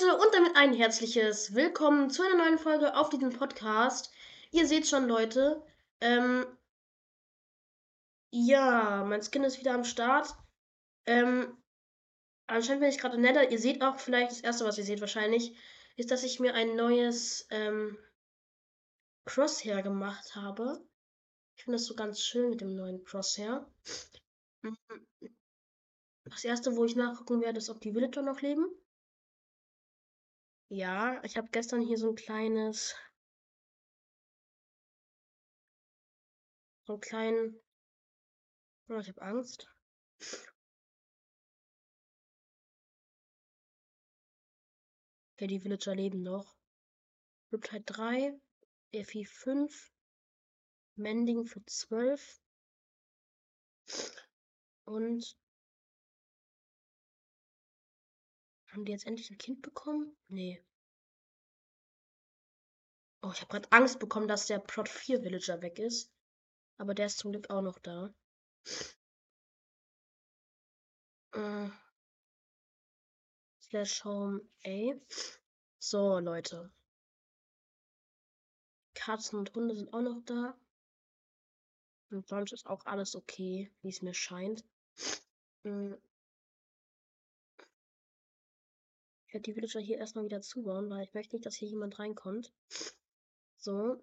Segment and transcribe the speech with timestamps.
[0.00, 4.10] Leute und damit ein herzliches Willkommen zu einer neuen Folge auf diesem Podcast.
[4.50, 5.62] Ihr seht schon, Leute,
[6.00, 6.46] ähm,
[8.30, 10.34] ja, mein Skin ist wieder am Start.
[11.06, 11.56] Ähm,
[12.46, 13.50] anscheinend bin ich gerade netter.
[13.50, 15.56] Ihr seht auch vielleicht, das erste, was ihr seht wahrscheinlich,
[15.96, 17.98] ist, dass ich mir ein neues, ähm,
[19.26, 20.82] Crosshair gemacht habe.
[21.56, 23.70] Ich finde das so ganz schön mit dem neuen Crosshair.
[24.62, 24.76] Mhm.
[26.24, 28.66] Das erste, wo ich nachgucken werde, ist, ob die Villager noch leben.
[30.72, 32.94] Ja, ich habe gestern hier so ein kleines
[36.84, 37.60] so einen kleinen
[38.88, 39.68] oh, ich habe Angst.
[45.34, 46.56] Okay, die Villager leben noch.
[47.52, 48.40] Riptide 3,
[48.92, 49.92] FI 5,
[50.94, 52.40] Mending für 12
[54.84, 55.36] und
[58.72, 60.16] Haben die jetzt endlich ein Kind bekommen?
[60.28, 60.62] Nee.
[63.22, 66.10] Oh, ich habe gerade Angst bekommen, dass der Prot 4 Villager weg ist.
[66.78, 68.14] Aber der ist zum Glück auch noch da.
[71.32, 71.68] Äh.
[73.60, 74.94] Slash Home A.
[75.78, 76.72] So, Leute.
[78.94, 80.58] Katzen und Hunde sind auch noch da.
[82.10, 84.64] Und sonst ist auch alles okay, wie es mir scheint.
[85.62, 85.96] Mhm.
[89.26, 91.98] Ich werde die Villager hier erstmal wieder zubauen, weil ich möchte nicht, dass hier jemand
[91.98, 92.52] reinkommt.
[93.60, 94.02] So.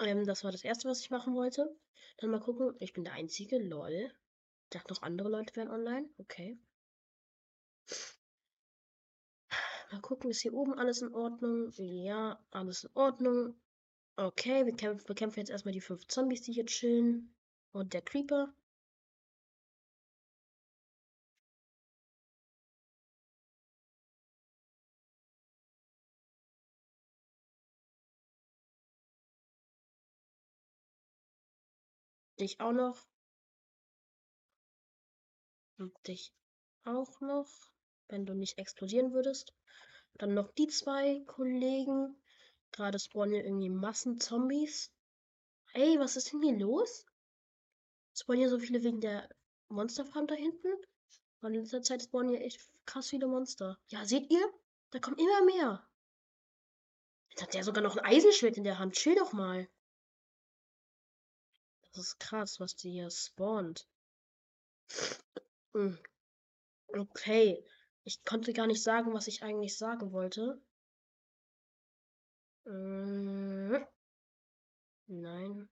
[0.00, 1.74] Ähm, das war das erste, was ich machen wollte.
[2.18, 2.74] Dann mal gucken.
[2.80, 3.58] Ich bin der Einzige.
[3.58, 4.12] Lol.
[4.64, 6.10] Ich dachte noch andere Leute wären online.
[6.18, 6.58] Okay.
[9.90, 11.72] Mal gucken, ist hier oben alles in Ordnung?
[11.76, 13.58] Ja, alles in Ordnung.
[14.16, 17.34] Okay, wir kämpfen, bekämpfen jetzt erstmal die fünf Zombies, die hier chillen.
[17.72, 18.52] Und der Creeper.
[32.40, 33.06] Dich auch noch.
[35.78, 36.32] Und dich
[36.84, 37.48] auch noch,
[38.08, 39.52] wenn du nicht explodieren würdest.
[40.14, 42.16] Dann noch die zwei Kollegen.
[42.72, 44.92] Gerade spawnen hier irgendwie Massen-Zombies.
[45.74, 47.06] Ey, was ist denn hier los?
[48.14, 49.28] Spawnen hier so viele wegen der
[49.68, 50.68] Monsterfarm da hinten?
[51.40, 53.78] Und in letzter Zeit spawnen hier echt krass viele Monster.
[53.88, 54.52] Ja, seht ihr?
[54.90, 55.88] Da kommen immer mehr.
[57.30, 58.94] Jetzt hat der sogar noch ein Eisenschwert in der Hand.
[58.94, 59.68] Chill doch mal.
[61.98, 63.88] Das ist krass, was die hier spawnt.
[65.74, 65.98] Hm.
[66.96, 67.64] Okay.
[68.04, 70.62] Ich konnte gar nicht sagen, was ich eigentlich sagen wollte.
[72.66, 73.84] Hm.
[75.08, 75.68] Nein.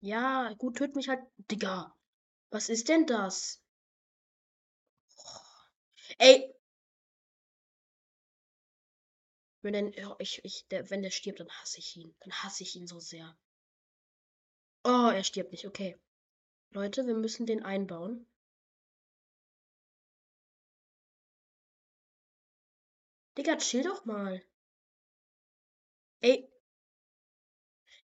[0.00, 1.20] Ja, gut, töt mich halt.
[1.50, 1.94] Digga.
[2.48, 3.60] Was ist denn das?
[6.16, 6.55] Ey,
[9.66, 12.14] Wenn, denn, ich, ich, der, wenn der stirbt, dann hasse ich ihn.
[12.20, 13.36] Dann hasse ich ihn so sehr.
[14.84, 15.66] Oh, er stirbt nicht.
[15.66, 15.98] Okay.
[16.70, 18.28] Leute, wir müssen den einbauen.
[23.36, 24.40] Digga, chill doch mal.
[26.20, 26.48] Ey.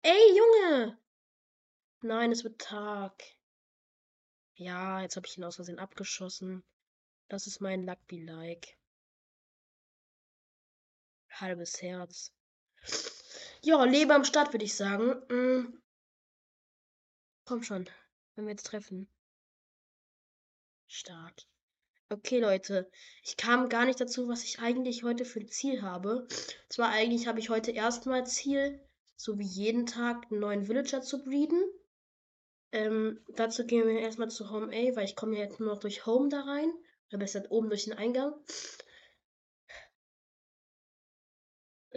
[0.02, 1.00] Ey, Junge!
[2.02, 3.24] Nein, es wird Tag.
[4.56, 6.66] Ja, jetzt habe ich ihn aus Versehen abgeschossen.
[7.30, 8.75] Das ist mein Luck be like
[11.42, 12.34] halbes Herz.
[13.62, 15.22] Ja, Lebe am Start, würde ich sagen.
[15.30, 15.82] Mhm.
[17.46, 17.90] Komm schon,
[18.36, 19.08] wenn wir jetzt treffen.
[20.88, 21.48] Start.
[22.10, 22.90] Okay, Leute,
[23.24, 26.28] ich kam gar nicht dazu, was ich eigentlich heute für ein Ziel habe.
[26.70, 28.80] Zwar eigentlich habe ich heute erstmal Ziel,
[29.16, 31.64] so wie jeden Tag einen neuen Villager zu breeden.
[32.72, 35.80] Ähm, dazu gehen wir erstmal zu Home A, weil ich komme ja jetzt nur noch
[35.80, 36.72] durch Home da rein.
[37.10, 38.34] Oder besser oben durch den Eingang.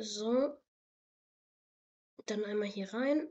[0.00, 0.56] So.
[2.26, 3.28] Dann einmal hier rein.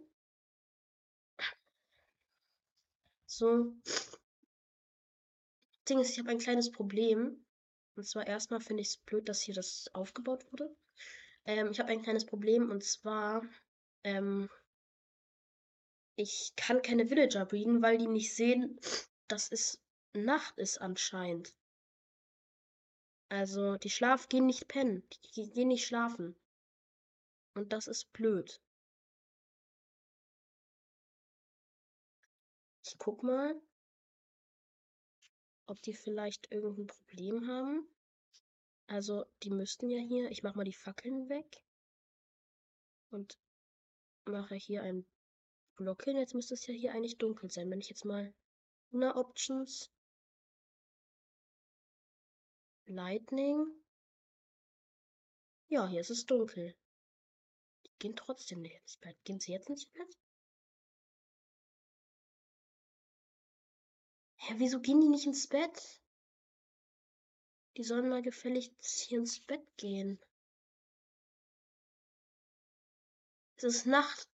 [3.26, 3.74] So.
[5.88, 7.46] Ding ist, ich habe ein kleines Problem.
[7.96, 10.76] Und zwar erstmal finde ich es blöd, dass hier das aufgebaut wurde.
[11.46, 13.44] Ähm, ich habe ein kleines Problem und zwar,
[14.04, 14.50] ähm,
[16.16, 18.80] ich kann keine Villager breeden, weil die nicht sehen,
[19.28, 19.82] dass es
[20.14, 21.56] Nacht ist anscheinend.
[23.30, 25.08] Also, die schlafen, gehen nicht pennen.
[25.36, 26.36] Die gehen nicht schlafen.
[27.58, 28.62] Und das ist blöd.
[32.86, 33.60] Ich guck mal,
[35.66, 37.88] ob die vielleicht irgendein Problem haben.
[38.86, 40.30] Also, die müssten ja hier.
[40.30, 41.64] Ich mache mal die Fackeln weg.
[43.10, 43.40] Und
[44.26, 45.08] mache hier ein
[45.78, 46.16] Block hin.
[46.16, 47.72] Jetzt müsste es ja hier eigentlich dunkel sein.
[47.72, 48.36] Wenn ich jetzt mal
[48.92, 49.90] na Options
[52.86, 53.66] Lightning.
[55.70, 56.78] Ja, hier ist es dunkel.
[58.00, 59.18] Gehen trotzdem nicht ins Bett.
[59.24, 60.18] Gehen sie jetzt ins Bett?
[64.36, 66.02] Hä, wieso gehen die nicht ins Bett?
[67.76, 70.20] Die sollen mal gefälligst hier ins Bett gehen.
[73.56, 74.30] Es ist Nacht.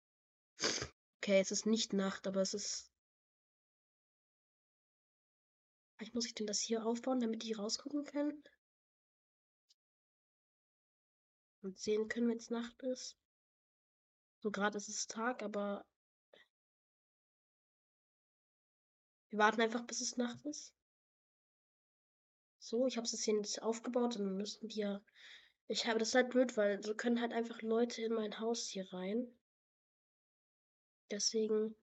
[1.17, 2.89] Okay, es ist nicht Nacht, aber es ist.
[5.95, 8.41] Vielleicht muss ich denn das hier aufbauen, damit die rausgucken können.
[11.61, 13.17] Und sehen können, wenn es Nacht ist.
[14.41, 15.85] So gerade ist es Tag, aber
[19.29, 20.73] wir warten einfach, bis es Nacht ist.
[22.59, 25.01] So, ich habe es jetzt aufgebaut und dann müssen die ja.
[25.67, 28.91] Ich habe das halt blöd, weil so können halt einfach Leute in mein Haus hier
[28.91, 29.27] rein.
[31.11, 31.75] Deswegen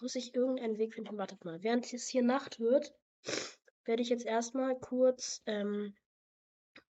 [0.00, 1.16] muss ich irgendeinen Weg finden.
[1.16, 1.62] Wartet mal.
[1.62, 2.92] Während es hier Nacht wird,
[3.84, 5.94] werde ich jetzt erstmal kurz ähm,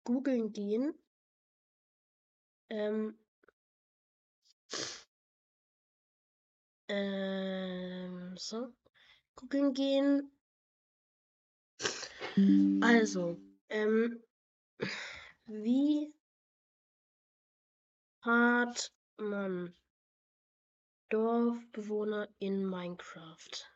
[0.03, 0.93] googeln gehen.
[2.69, 3.17] Ähm,
[6.93, 8.73] ähm, so.
[9.35, 10.31] Googeln gehen.
[12.81, 13.37] Also,
[13.69, 14.23] ähm,
[15.45, 16.13] wie
[18.21, 19.75] hat man
[21.09, 23.69] Dorfbewohner in Minecraft?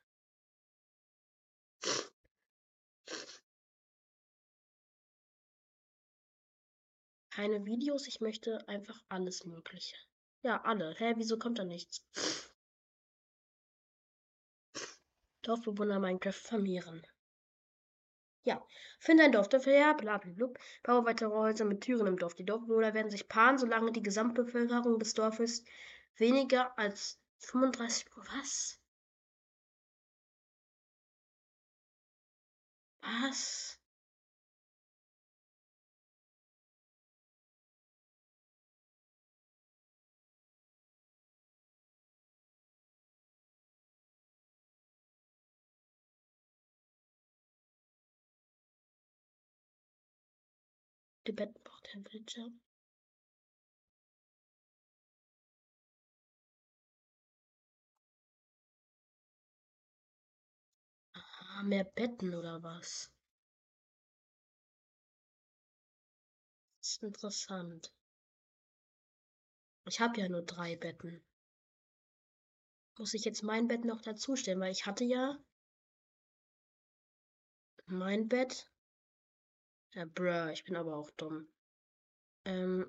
[7.31, 9.95] Keine Videos, ich möchte einfach alles Mögliche.
[10.41, 10.95] Ja, alle.
[10.97, 12.03] Hä, wieso kommt da nichts?
[15.47, 17.07] Dorfbewohner Minecraft vermehren.
[18.44, 18.61] Ja,
[18.99, 20.49] finde ein Dorf dafür her, blablabla.
[20.83, 22.35] Baue weitere Häuser mit Türen im Dorf.
[22.35, 25.63] Die Dorfbewohner werden sich paaren, solange die Gesamtbevölkerung des Dorfes
[26.17, 28.07] weniger als 35.
[28.15, 28.77] Was?
[33.01, 33.76] Was?
[51.33, 52.51] Betten braucht Temperature.
[61.15, 63.12] Ah, mehr Betten oder was?
[66.79, 67.94] Das ist interessant.
[69.85, 71.24] Ich habe ja nur drei Betten.
[73.00, 75.39] Muss ich jetzt mein Bett noch dazustellen, weil ich hatte ja
[77.88, 78.69] mein Bett.
[79.94, 81.48] Ja, bruh, ich bin aber auch dumm.
[82.45, 82.88] Ähm,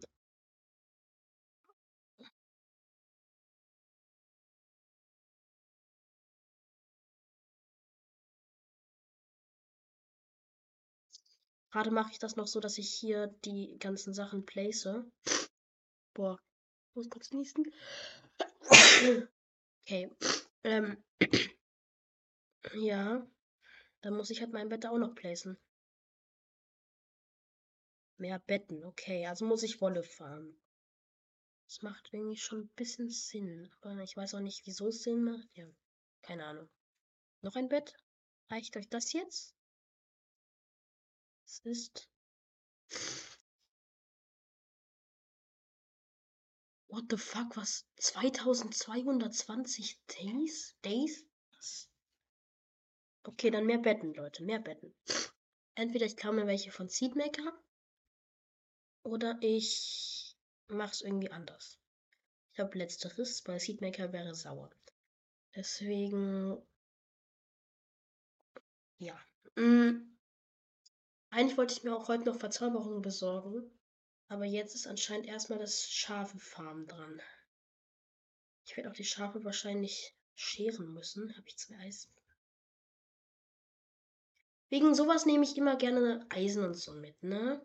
[11.70, 14.88] Gerade mache ich das noch so, dass ich hier die ganzen Sachen place.
[16.14, 16.38] Boah,
[16.90, 17.72] ich muss kurz niesen.
[19.82, 20.10] Okay.
[20.64, 20.96] Ähm.
[22.74, 23.26] Ja.
[24.02, 25.58] Dann muss ich halt mein Bett auch noch placen.
[28.18, 29.26] Mehr Betten, okay.
[29.26, 30.60] Also muss ich Wolle fahren.
[31.66, 33.70] Das macht irgendwie schon ein bisschen Sinn.
[33.80, 35.48] Aber ich weiß auch nicht, wieso es Sinn macht.
[35.54, 35.68] Ja,
[36.22, 36.68] keine Ahnung.
[37.42, 37.94] Noch ein Bett?
[38.50, 39.54] Reicht euch das jetzt?
[41.44, 42.10] Es ist.
[46.88, 47.86] What the fuck, was?
[47.98, 50.74] 2220 Days?
[50.82, 51.24] Days?
[51.52, 51.88] Was?
[53.22, 54.92] Okay, dann mehr Betten, Leute, mehr Betten.
[55.74, 57.52] Entweder ich klaue mir welche von Seedmaker
[59.08, 60.36] oder ich
[60.68, 61.78] mache es irgendwie anders.
[62.50, 64.70] Ich glaube, letzteres, bei Seedmaker wäre sauer.
[65.54, 66.60] Deswegen.
[68.98, 69.18] Ja.
[69.56, 70.16] Mm.
[71.30, 73.70] Eigentlich wollte ich mir auch heute noch Verzauberungen besorgen.
[74.28, 77.20] Aber jetzt ist anscheinend erstmal das Schafe-Farm dran.
[78.66, 81.34] Ich werde auch die Schafe wahrscheinlich scheren müssen.
[81.36, 82.12] Habe ich zwei Eisen?
[84.68, 87.64] Wegen sowas nehme ich immer gerne Eisen und so mit, ne?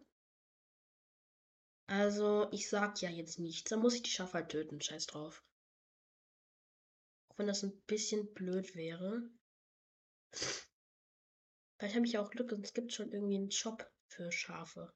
[1.88, 3.70] Also, ich sag ja jetzt nichts.
[3.70, 4.82] Dann muss ich die Schafe halt töten.
[4.82, 5.44] Scheiß drauf.
[7.30, 9.24] Auch wenn das ein bisschen blöd wäre.
[11.78, 14.94] Vielleicht habe ich auch Glück und es gibt schon irgendwie einen Shop für Schafe.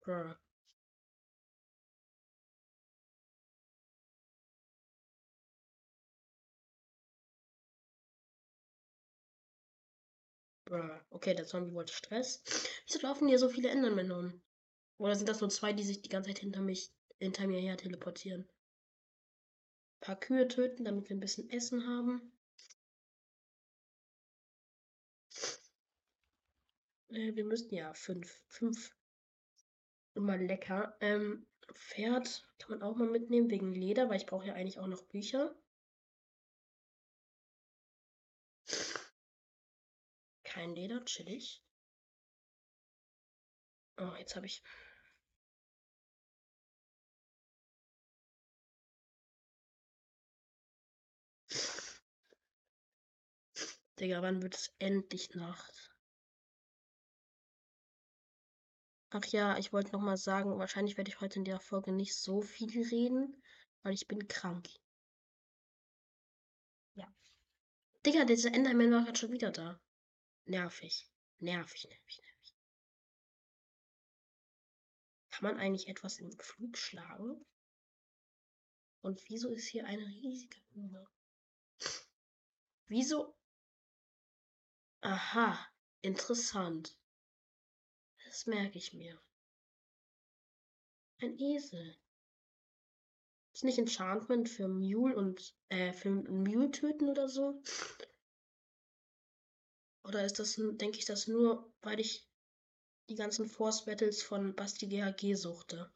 [0.00, 0.34] Bruh.
[10.64, 10.98] Bruh.
[11.10, 12.42] Okay, der Zombie wollte Stress.
[12.86, 14.42] Wieso laufen hier so viele Endermänner um?
[14.98, 17.76] Oder sind das nur zwei, die sich die ganze Zeit hinter mich, hinter mir her
[17.76, 18.42] teleportieren?
[18.42, 22.32] Ein paar Kühe töten, damit wir ein bisschen Essen haben.
[27.08, 28.42] Äh, wir müssten ja fünf.
[28.48, 28.94] Fünf.
[30.14, 30.96] Immer lecker.
[31.00, 34.86] Ähm, Pferd kann man auch mal mitnehmen wegen Leder, weil ich brauche ja eigentlich auch
[34.86, 35.54] noch Bücher.
[40.44, 41.62] Kein Leder, chillig.
[43.98, 44.62] Oh, jetzt habe ich.
[54.02, 55.94] Digga, wann wird es endlich Nacht?
[59.10, 62.16] Ach ja, ich wollte noch mal sagen, wahrscheinlich werde ich heute in der Folge nicht
[62.16, 63.40] so viel reden,
[63.84, 64.68] weil ich bin krank.
[66.94, 67.06] Ja.
[68.04, 69.80] Digga, dieser Enderman war gerade schon wieder da.
[70.46, 71.08] Nervig.
[71.38, 72.56] Nervig, nervig, nervig.
[75.30, 77.46] Kann man eigentlich etwas im Flug schlagen?
[79.02, 81.06] Und wieso ist hier eine riesige Blume?
[82.88, 83.36] Wieso?
[85.02, 85.58] Aha,
[86.02, 86.96] interessant.
[88.24, 89.20] Das merke ich mir.
[91.20, 91.96] Ein Esel.
[93.52, 97.60] Ist nicht Enchantment für Mule und äh, für Mule töten oder so?
[100.04, 102.28] Oder ist das, denke ich, das nur, weil ich
[103.08, 105.92] die ganzen Force Battles von Basti GHG suchte?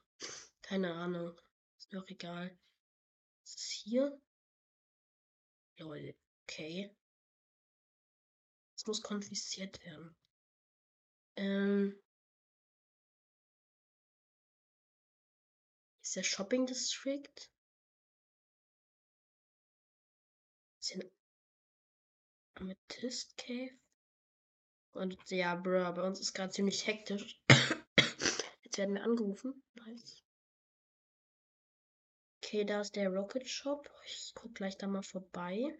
[0.62, 1.40] Keine Ahnung.
[1.78, 2.58] Ist mir auch egal.
[3.42, 4.20] Was ist hier?
[5.78, 6.14] Lol.
[6.42, 6.94] Okay.
[8.76, 10.14] Es muss konfisziert werden.
[11.36, 11.98] Ähm.
[16.02, 17.50] Ist der Shopping District?
[20.80, 20.98] Ist
[22.54, 23.76] Amethyst Cave?
[24.92, 27.42] Und ja, bro, bei uns ist gerade ziemlich hektisch.
[28.62, 29.62] Jetzt werden wir angerufen.
[29.74, 30.22] Nice.
[32.42, 33.90] Okay, da ist der Rocket Shop.
[34.06, 35.76] Ich guck gleich da mal vorbei.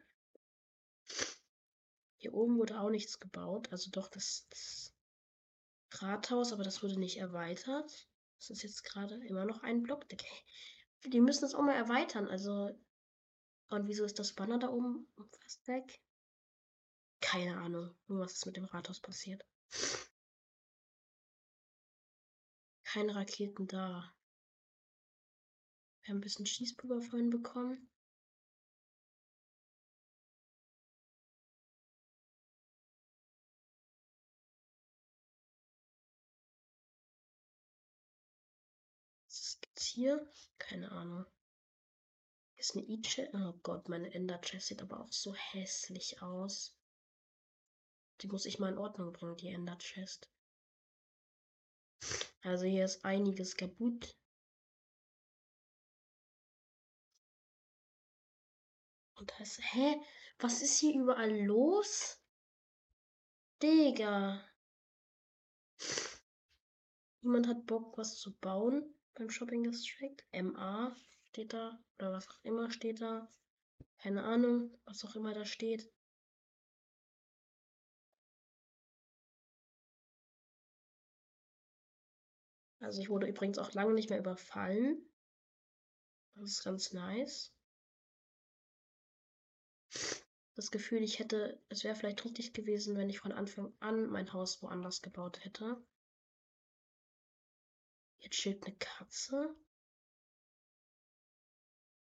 [2.26, 3.70] Hier oben wurde auch nichts gebaut.
[3.70, 4.92] Also doch das, das
[5.92, 8.08] Rathaus, aber das wurde nicht erweitert.
[8.38, 10.04] Das ist jetzt gerade immer noch ein Block.
[11.04, 12.26] Die müssen das auch mal erweitern.
[12.26, 12.76] Also.
[13.68, 15.06] Und wieso ist das Banner da oben
[15.40, 16.00] fast weg?
[17.20, 19.44] Keine Ahnung, was ist mit dem Rathaus passiert.
[22.82, 24.12] Keine Raketen da.
[26.02, 27.88] Wir haben ein bisschen Schießpulver vorhin bekommen.
[39.96, 40.30] Hier?
[40.58, 41.24] Keine Ahnung.
[42.56, 43.34] Ist eine E-Chest.
[43.34, 46.78] Oh Gott, meine Ender-Chest sieht aber auch so hässlich aus.
[48.20, 50.30] Die muss ich mal in Ordnung bringen, die Ender-Chest.
[52.42, 54.16] Also hier ist einiges kaputt.
[59.14, 59.96] Und das, hä?
[60.38, 62.20] Was ist hier überall los?
[63.62, 64.46] Digga.
[67.22, 70.16] Niemand hat Bock, was zu bauen beim Shopping District.
[70.32, 70.94] MA
[71.28, 71.78] steht da.
[71.98, 73.32] Oder was auch immer steht da.
[73.98, 75.90] Keine Ahnung, was auch immer da steht.
[82.80, 85.02] Also ich wurde übrigens auch lange nicht mehr überfallen.
[86.34, 87.52] Das ist ganz nice.
[90.54, 94.32] Das Gefühl, ich hätte, es wäre vielleicht richtig gewesen, wenn ich von Anfang an mein
[94.32, 95.82] Haus woanders gebaut hätte.
[98.26, 99.54] Jetzt chillt eine Katze.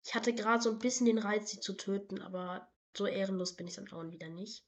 [0.04, 3.68] Ich hatte gerade so ein bisschen den Reiz, sie zu töten, aber so ehrenlos bin
[3.68, 4.66] ich dann auch wieder nicht.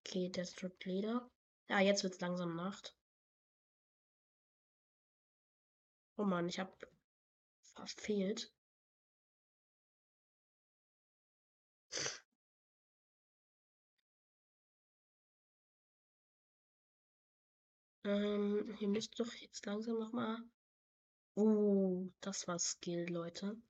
[0.00, 1.30] Okay, der Strip Leder.
[1.68, 2.96] Ja, jetzt wird's langsam Nacht.
[6.16, 6.84] Oh Mann, ich hab
[7.60, 8.52] verfehlt.
[18.06, 20.38] Ähm, hier müsste doch jetzt langsam noch mal.
[21.34, 23.60] Oh, das war Skill, Leute.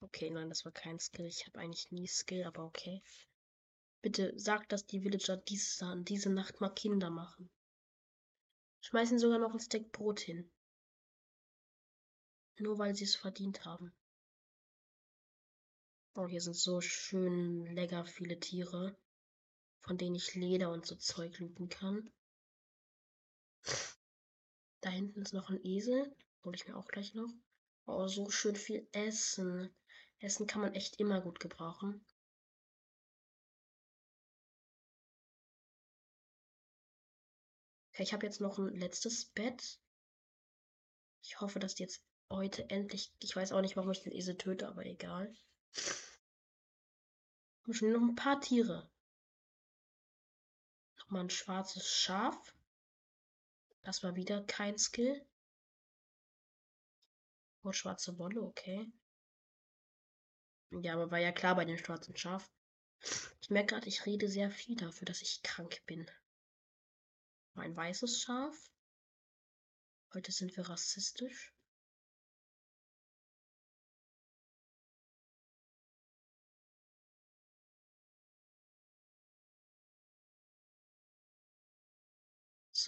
[0.00, 1.26] Okay, nein, das war kein Skill.
[1.26, 3.02] Ich habe eigentlich nie Skill, aber okay.
[4.00, 7.50] Bitte sagt, dass die Villager diese, diese Nacht mal Kinder machen.
[8.82, 10.48] Schmeißen sogar noch ein Steak Brot hin.
[12.60, 13.92] Nur weil sie es verdient haben.
[16.14, 18.96] Oh, hier sind so schön lecker viele Tiere,
[19.80, 22.10] von denen ich Leder und so Zeug looten kann.
[24.80, 26.14] Da hinten ist noch ein Esel.
[26.44, 27.32] Hole ich mir auch gleich noch.
[27.86, 29.74] Oh, so schön viel Essen.
[30.20, 32.04] Essen kann man echt immer gut gebrauchen.
[37.92, 39.78] Okay, ich habe jetzt noch ein letztes Bett.
[41.22, 43.12] Ich hoffe, dass jetzt heute endlich.
[43.20, 45.34] Ich weiß auch nicht, warum ich den Esel töte, aber egal.
[47.66, 48.90] Und schon noch ein paar Tiere.
[50.98, 52.54] Nochmal ein schwarzes Schaf.
[53.82, 55.26] Das war wieder kein Skill.
[57.62, 58.90] Oh, schwarze Wolle, okay.
[60.70, 62.50] Ja, aber war ja klar bei dem schwarzen Schaf.
[63.40, 66.08] Ich merke gerade, ich rede sehr viel dafür, dass ich krank bin.
[67.54, 68.70] Ein weißes Schaf.
[70.14, 71.52] Heute sind wir rassistisch.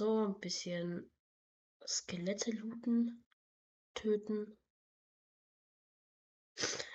[0.02, 1.09] So, ein bisschen
[1.87, 3.25] Skelette looten,
[3.94, 4.59] töten.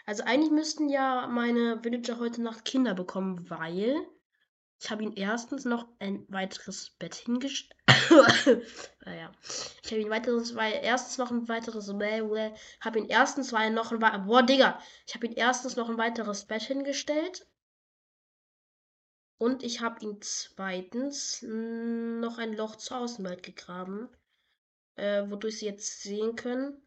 [0.05, 3.95] Also eigentlich müssten ja meine Villager heute Nacht Kinder bekommen, weil
[4.81, 7.79] ich habe ihnen erstens noch ein weiteres Bett hingestellt.
[9.05, 9.31] naja.
[9.85, 11.87] Ich habe ihnen weiteres, weil erstens noch ein weiteres
[12.81, 16.43] habe ihn erstens weil noch ein boah Digga, ich habe ihn erstens noch ein weiteres
[16.43, 17.47] Bett hingestellt
[19.37, 24.09] und ich habe ihn zweitens noch ein Loch zur Außenwelt gegraben,
[24.95, 26.81] äh, wodurch sie jetzt sehen können,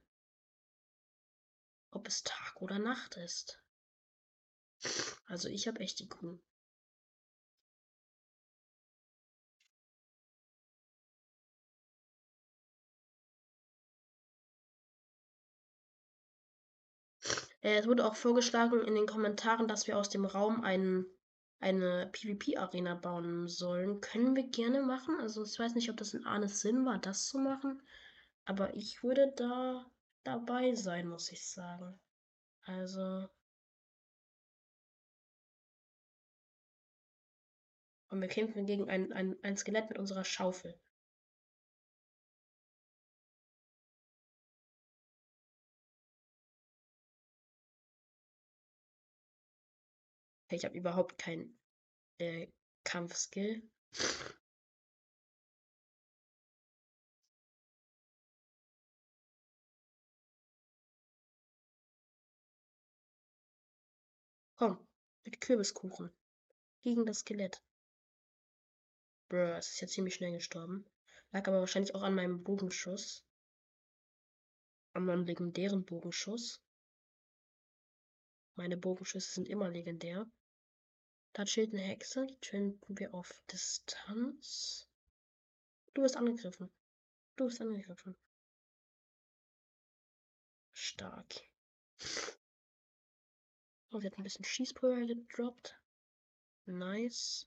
[1.91, 3.63] ob es Tag oder Nacht ist.
[5.27, 6.39] Also ich habe echt die Kuh.
[17.63, 21.07] Äh, es wurde auch vorgeschlagen in den Kommentaren, dass wir aus dem Raum einen,
[21.61, 24.01] eine PvP-Arena bauen sollen.
[24.01, 25.17] Können wir gerne machen.
[25.21, 27.83] Also ich weiß nicht, ob das in Arnes Sinn war, das zu machen.
[28.47, 29.87] Aber ich würde da
[30.25, 32.01] dabei sein, muss ich sagen.
[32.65, 33.29] Also.
[38.09, 40.75] Und wir kämpfen gegen ein, ein, ein Skelett mit unserer Schaufel.
[50.53, 51.57] Ich habe überhaupt keinen
[52.19, 52.49] äh,
[52.83, 53.63] Kampfskill.
[64.57, 64.77] Komm,
[65.25, 66.13] mit Kürbiskuchen.
[66.83, 67.63] Gegen das Skelett.
[69.29, 70.85] Bruh, es ist ja ziemlich schnell gestorben.
[71.31, 73.25] Lag aber wahrscheinlich auch an meinem Bogenschuss.
[74.95, 76.61] An meinem legendären Bogenschuss.
[78.57, 80.27] Meine Bogenschüsse sind immer legendär.
[81.33, 84.89] Da chillt eine Hexe, die töten wir auf Distanz.
[85.95, 86.71] Du wirst angegriffen.
[87.37, 88.17] Du wirst angegriffen.
[90.73, 91.35] Stark.
[93.93, 95.81] Oh, sie hat ein bisschen Schießpulver gedroppt.
[96.67, 97.47] Nice.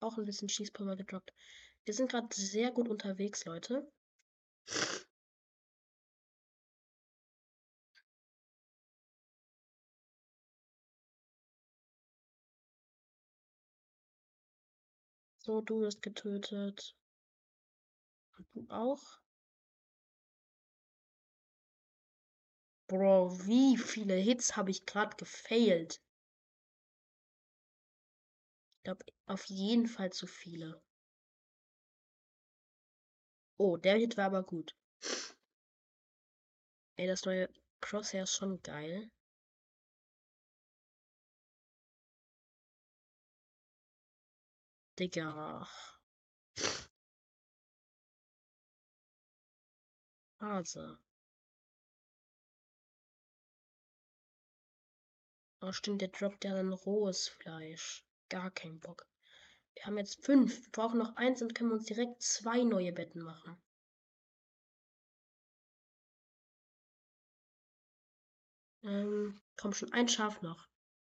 [0.00, 1.32] Auch ein bisschen Schießpulver gedroppt.
[1.84, 3.90] Wir sind gerade sehr gut unterwegs, Leute.
[15.38, 16.94] So, du wirst getötet.
[18.54, 19.20] Du auch.
[22.86, 26.02] Bro, wie viele Hits habe ich gerade gefailt?
[28.78, 30.82] Ich glaube, auf jeden Fall zu viele.
[33.58, 34.74] Oh, der Hit war aber gut.
[36.96, 37.48] Ey, das neue
[37.80, 39.10] Crosshair ist schon geil.
[44.96, 45.66] Digga.
[50.40, 50.98] Also.
[55.60, 58.04] Oh, stimmt, der droppt ja dann rohes Fleisch.
[58.28, 59.06] Gar kein Bock.
[59.78, 60.60] Wir haben jetzt fünf.
[60.64, 63.56] Wir brauchen noch eins und können uns direkt zwei neue Betten machen.
[68.82, 70.68] Ähm, komm schon, ein Schaf noch.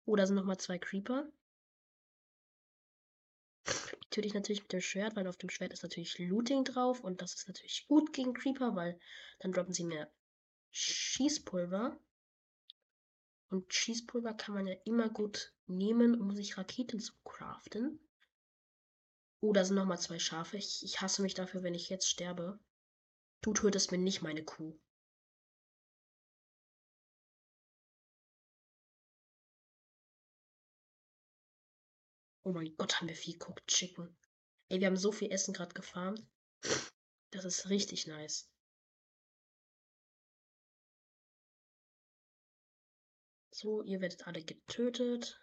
[0.03, 1.31] Oh, da sind noch mal zwei Creeper.
[3.65, 7.01] Die töte ich natürlich mit dem Schwert, weil auf dem Schwert ist natürlich Looting drauf
[7.01, 8.99] und das ist natürlich gut gegen Creeper, weil
[9.39, 10.11] dann droppen sie mehr
[10.71, 11.97] Schießpulver.
[13.51, 18.01] Und Schießpulver kann man ja immer gut nehmen, um sich Raketen zu craften.
[19.41, 20.57] Oh, da sind nochmal zwei Schafe.
[20.57, 22.59] Ich, ich hasse mich dafür, wenn ich jetzt sterbe.
[23.41, 24.77] Du tötest mir nicht meine Kuh.
[32.43, 34.17] Oh mein Gott, haben wir viel Cooked Chicken.
[34.69, 36.21] Ey, wir haben so viel Essen gerade gefarmt.
[37.31, 38.49] Das ist richtig nice.
[43.51, 45.39] So, ihr werdet alle getötet.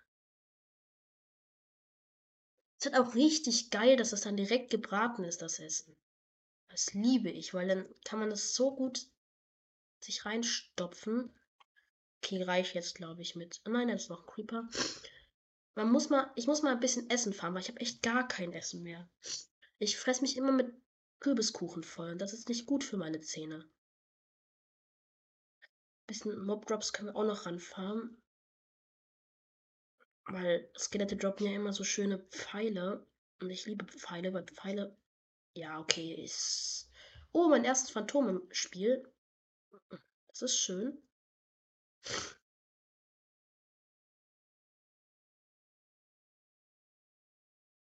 [2.86, 5.96] Halt auch richtig geil, dass das dann direkt gebraten ist, das Essen.
[6.68, 9.06] Das liebe ich, weil dann kann man das so gut
[10.00, 11.34] sich reinstopfen.
[12.18, 13.60] Okay, reicht jetzt, glaube ich, mit.
[13.66, 14.68] Oh nein, da ist noch ein Creeper.
[15.74, 18.26] Man muss mal, ich muss mal ein bisschen Essen fahren, weil ich habe echt gar
[18.28, 19.10] kein Essen mehr.
[19.78, 20.72] Ich fresse mich immer mit
[21.18, 23.68] Kürbiskuchen voll und das ist nicht gut für meine Zähne.
[26.06, 28.22] Bisschen Mob-Drops können wir auch noch ranfahren.
[30.26, 33.06] Weil Skelette droppen ja immer so schöne Pfeile.
[33.40, 34.96] Und ich liebe Pfeile, weil Pfeile.
[35.54, 36.90] Ja, okay, ist.
[37.32, 39.02] Oh, mein erstes Phantom im Spiel.
[40.28, 41.02] Das ist schön.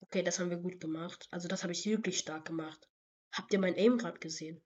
[0.01, 1.27] Okay, das haben wir gut gemacht.
[1.31, 2.89] Also das habe ich wirklich stark gemacht.
[3.33, 4.63] Habt ihr mein Aim gerade gesehen?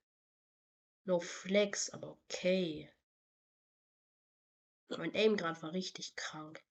[1.05, 2.93] No Flex, aber okay.
[4.89, 6.66] Mein Aim gerade war richtig krank.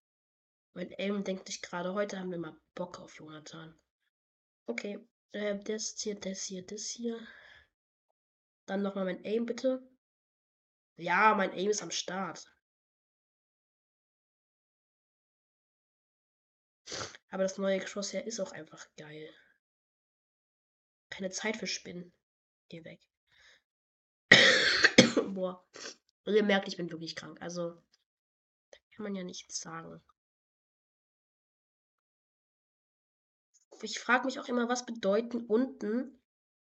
[0.75, 3.79] Mein Aim denkt sich gerade, heute haben wir mal Bock auf Jonathan.
[4.65, 4.99] Okay,
[5.31, 7.17] äh, das hier, das hier, das hier.
[8.65, 9.87] Dann nochmal mein Aim, bitte.
[10.97, 12.53] Ja, mein Aim ist am Start.
[17.29, 19.33] Aber das neue Crosshair ist auch einfach geil.
[21.09, 22.11] Keine Zeit für Spinnen.
[22.67, 23.01] Geh weg.
[25.33, 25.65] Boah.
[26.25, 27.41] Ihr merkt, ich bin wirklich krank.
[27.41, 27.81] Also,
[28.71, 30.03] da kann man ja nichts sagen.
[33.81, 36.19] Ich frage mich auch immer, was bedeuten unten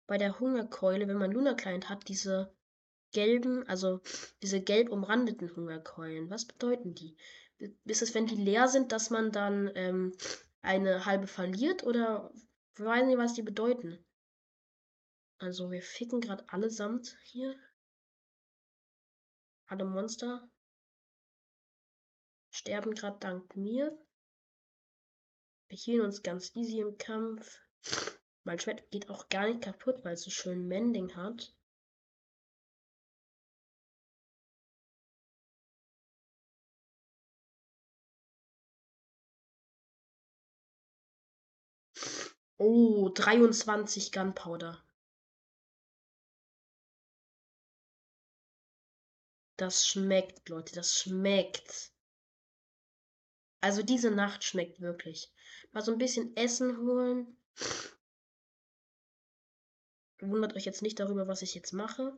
[0.07, 2.53] bei der Hungerkeule, wenn man Luna Client hat, diese
[3.11, 4.01] gelben, also
[4.41, 6.29] diese gelb umrandeten Hungerkeulen.
[6.29, 7.17] Was bedeuten die?
[7.85, 10.15] Ist es, wenn die leer sind, dass man dann ähm,
[10.61, 12.33] eine halbe verliert oder
[12.75, 14.03] weiß nicht, was die bedeuten?
[15.37, 17.55] Also wir ficken gerade allesamt hier.
[19.67, 20.49] Alle Monster
[22.51, 23.97] sterben gerade dank mir.
[25.71, 27.61] Wir hielten uns ganz easy im Kampf.
[28.43, 31.55] Mein Schwert geht auch gar nicht kaputt, weil es so schön Mending hat.
[42.57, 44.83] Oh, 23 Gunpowder.
[49.55, 51.93] Das schmeckt, Leute, das schmeckt.
[53.61, 55.31] Also diese Nacht schmeckt wirklich.
[55.71, 57.37] Mal so ein bisschen Essen holen.
[60.19, 62.17] Wundert euch jetzt nicht darüber, was ich jetzt mache.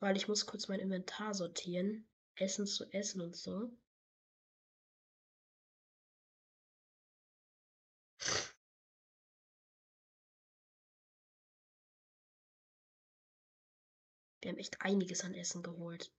[0.00, 2.06] Weil ich muss kurz mein Inventar sortieren.
[2.34, 3.70] Essen zu essen und so.
[14.40, 16.10] Wir haben echt einiges an Essen geholt.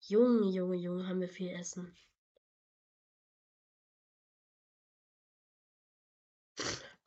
[0.00, 1.96] Junge, Junge, Junge, haben wir viel Essen.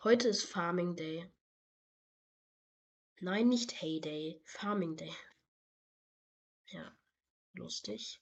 [0.03, 1.31] Heute ist Farming Day.
[3.19, 4.41] Nein, nicht Heyday.
[4.45, 5.15] Farming Day.
[6.69, 6.91] Ja,
[7.53, 8.19] lustig.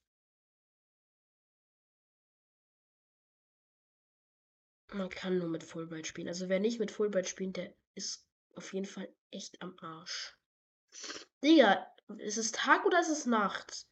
[4.92, 6.28] Man kann nur mit Fullbright spielen.
[6.28, 10.38] Also wer nicht mit Fullbright spielt, der ist auf jeden Fall echt am Arsch.
[11.42, 13.88] Digga, ist es Tag oder ist es Nacht?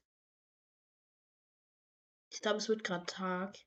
[2.32, 3.58] Ich glaube, es wird gerade Tag.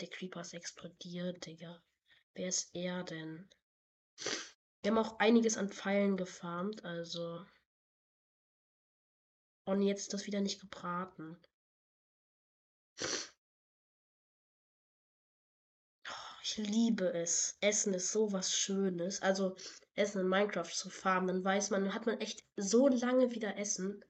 [0.00, 1.82] Der Creeper ist explodiert, Digga.
[2.34, 3.48] Wer ist er denn?
[4.82, 7.44] Wir haben auch einiges an Pfeilen gefarmt, also.
[9.64, 11.36] Und jetzt das wieder nicht gebraten.
[16.42, 17.56] Ich liebe es.
[17.60, 19.22] Essen ist so was Schönes.
[19.22, 19.54] Also
[19.94, 24.04] Essen in Minecraft zu farmen, dann weiß man, hat man echt so lange wieder Essen.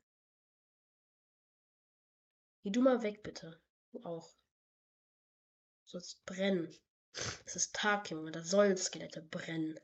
[2.63, 3.61] Geh du mal weg, bitte.
[3.93, 4.40] Du auch.
[5.91, 6.73] Sollst brennen.
[7.47, 8.31] Es ist Tag, Junge.
[8.31, 9.77] Da sollen Skelette brennen.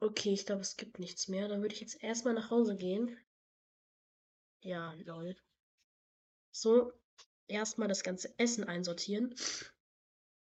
[0.00, 1.46] Okay, ich glaube, es gibt nichts mehr.
[1.46, 3.16] Dann würde ich jetzt erstmal nach Hause gehen.
[4.60, 5.36] Ja, lol.
[6.50, 6.92] So,
[7.46, 9.36] erstmal das ganze Essen einsortieren.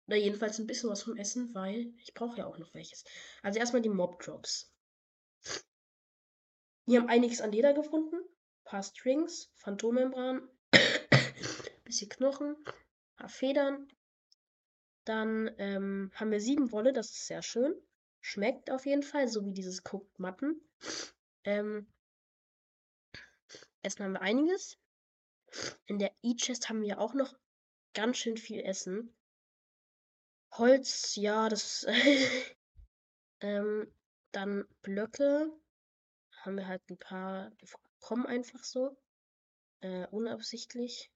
[0.08, 3.04] Oder jedenfalls ein bisschen was vom Essen, weil ich brauche ja auch noch welches.
[3.44, 4.72] Also erstmal die Mob Drops.
[6.86, 8.16] Wir haben einiges an Leder gefunden.
[8.16, 10.50] Ein paar Strings, Phantommembran,
[11.90, 12.74] bisschen Knochen, ein
[13.18, 13.88] paar Federn.
[15.06, 17.76] Dann ähm, haben wir sieben Wolle, das ist sehr schön.
[18.22, 20.62] Schmeckt auf jeden Fall, so wie dieses Cooked Matten.
[21.46, 21.92] Ähm,
[23.82, 24.78] Essen haben wir einiges.
[25.88, 27.34] In der E-Chest haben wir auch noch
[27.94, 29.16] ganz schön viel Essen.
[30.52, 31.88] Holz, ja, das.
[33.42, 33.92] ähm,
[34.32, 35.52] dann Blöcke.
[36.42, 37.52] Haben wir halt ein paar
[38.00, 38.98] kommen einfach so.
[39.82, 41.12] Äh, unabsichtlich.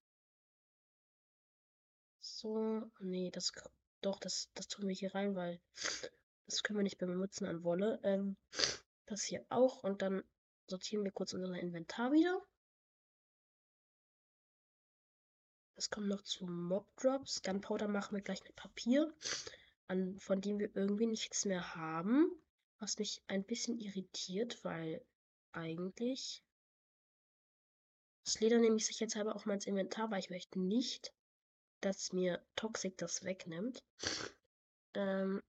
[2.26, 3.52] So, nee, das,
[4.02, 5.60] doch, das, das tun wir hier rein, weil
[6.46, 8.00] das können wir nicht benutzen an Wolle.
[8.04, 8.38] Ähm,
[9.06, 10.24] das hier auch und dann
[10.68, 12.42] sortieren wir kurz unser Inventar wieder.
[15.76, 17.42] Das kommt noch zu Mob Drops.
[17.42, 19.14] Gunpowder machen wir gleich mit Papier,
[19.88, 22.32] an, von dem wir irgendwie nichts mehr haben.
[22.80, 25.06] Was mich ein bisschen irritiert, weil
[25.52, 26.42] eigentlich
[28.24, 31.14] das Leder nehme ich sicherheitshalber auch mal ins Inventar, weil ich möchte nicht,
[31.86, 33.84] dass mir Toxic das wegnimmt.
[34.94, 35.42] Ähm,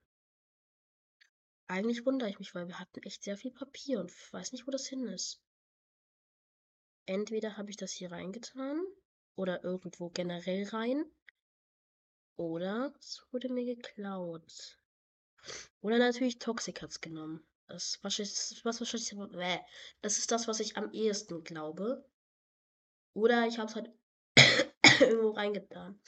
[1.67, 4.71] eigentlich wundere ich mich, weil wir hatten echt sehr viel Papier und weiß nicht, wo
[4.71, 5.41] das hin ist.
[7.07, 8.81] Entweder habe ich das hier reingetan
[9.37, 11.05] oder irgendwo generell rein.
[12.37, 14.79] Oder es wurde mir geklaut.
[15.81, 17.47] Oder natürlich Toxic hat's genommen.
[17.67, 18.19] Das, was,
[18.65, 19.65] was wahrscheinlich.
[20.03, 22.05] Das ist das, was ich am ehesten glaube.
[23.15, 23.91] Oder ich habe es halt
[25.01, 25.99] irgendwo reingetan.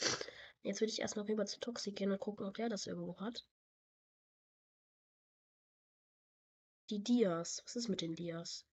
[0.63, 3.47] Jetzt würde ich erstmal rüber zu Toxic gehen und gucken, ob der das irgendwo hat.
[6.91, 7.63] Die Dias.
[7.65, 8.65] Was ist mit den Dias?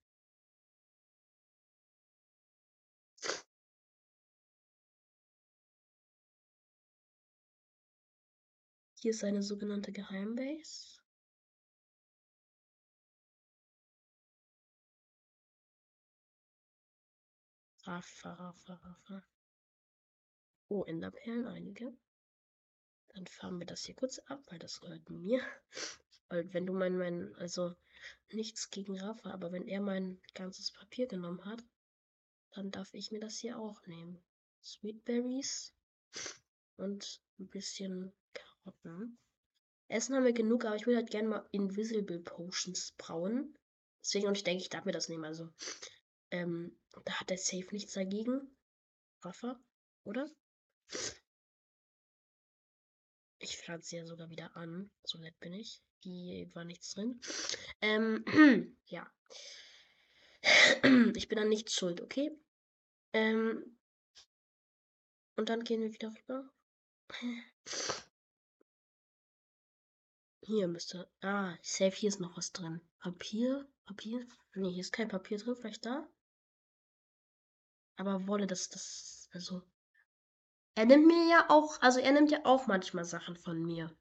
[9.00, 10.98] Hier ist eine sogenannte Geheimbase.
[17.86, 19.33] Rafa, Rafa, Rafa.
[20.68, 21.96] Oh, Enderperlen, einige.
[23.08, 25.40] Dann fahren wir das hier kurz ab, weil das gehört mir.
[26.28, 27.76] Weil wenn du mein, mein, also
[28.32, 31.62] nichts gegen Rafa, aber wenn er mein ganzes Papier genommen hat,
[32.52, 34.24] dann darf ich mir das hier auch nehmen.
[34.62, 35.74] Sweetberries
[36.76, 39.18] und ein bisschen Karotten.
[39.88, 43.56] Essen haben wir genug, aber ich würde halt gerne mal Invisible Potions brauen.
[44.00, 45.24] Deswegen, und ich denke, ich darf mir das nehmen.
[45.24, 45.50] Also,
[46.30, 48.56] ähm, da hat er safe nichts dagegen.
[49.22, 49.60] Rafa,
[50.04, 50.30] oder?
[53.38, 54.90] Ich pflanze ja sogar wieder an.
[55.04, 55.82] So nett bin ich.
[56.00, 57.20] Hier war nichts drin.
[57.80, 58.24] Ähm,
[58.86, 59.10] ja.
[61.16, 62.30] Ich bin an nichts schuld, okay?
[63.12, 63.78] Ähm,
[65.36, 66.50] und dann gehen wir wieder rüber.
[70.46, 71.10] Hier müsste.
[71.22, 72.82] Ah, safe, hier ist noch was drin.
[72.98, 73.66] Papier?
[73.86, 74.26] Papier?
[74.54, 76.06] Nee, hier ist kein Papier drin, vielleicht da?
[77.96, 79.62] Aber Wolle, das, das, also.
[80.76, 83.96] Er nimmt mir ja auch, also er nimmt ja auch manchmal Sachen von mir.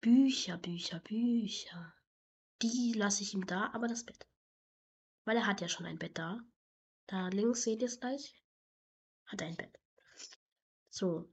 [0.00, 1.94] Bücher, Bücher, Bücher.
[2.62, 4.28] Die lasse ich ihm da, aber das Bett.
[5.24, 6.40] Weil er hat ja schon ein Bett da.
[7.06, 8.40] Da links seht ihr es gleich.
[9.26, 9.80] Hat er ein Bett.
[10.90, 11.28] So.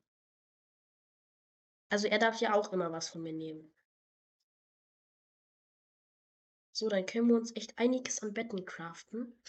[1.89, 3.71] Also er darf ja auch immer was von mir nehmen.
[6.71, 9.39] So, dann können wir uns echt einiges an Betten craften.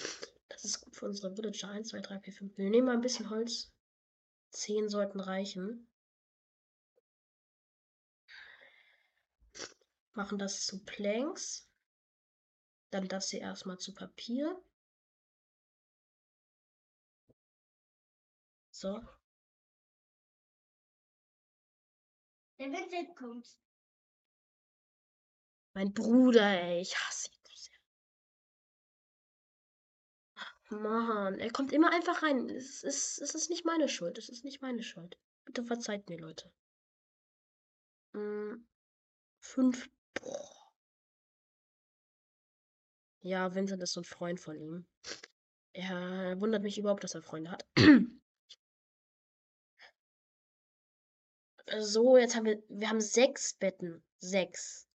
[0.49, 1.69] Das ist gut für unsere Villager.
[1.69, 2.59] 1, 2, 3, 4, 5.
[2.59, 3.72] Wir nehmen mal ein bisschen Holz.
[4.53, 5.88] 10 sollten reichen.
[10.12, 11.69] Machen das zu Planks.
[12.91, 14.62] Dann das hier erstmal zu Papier.
[18.71, 19.01] So.
[22.59, 23.49] Der Vincent kommt.
[25.75, 27.42] Mein Bruder, ey, ich hasse ihn
[30.73, 32.49] Mann, er kommt immer einfach rein.
[32.51, 34.19] Es ist, es ist nicht meine Schuld.
[34.19, 35.17] Es ist nicht meine Schuld.
[35.45, 36.51] Bitte verzeiht mir, Leute.
[38.15, 38.67] Hm,
[39.41, 39.89] fünf.
[40.15, 40.73] Boah.
[43.21, 44.87] Ja, Vincent ist so ein Freund von ihm.
[45.75, 47.65] Er wundert mich überhaupt, dass er Freunde hat.
[51.79, 54.05] so, jetzt haben wir, wir haben sechs Betten.
[54.19, 54.89] Sechs.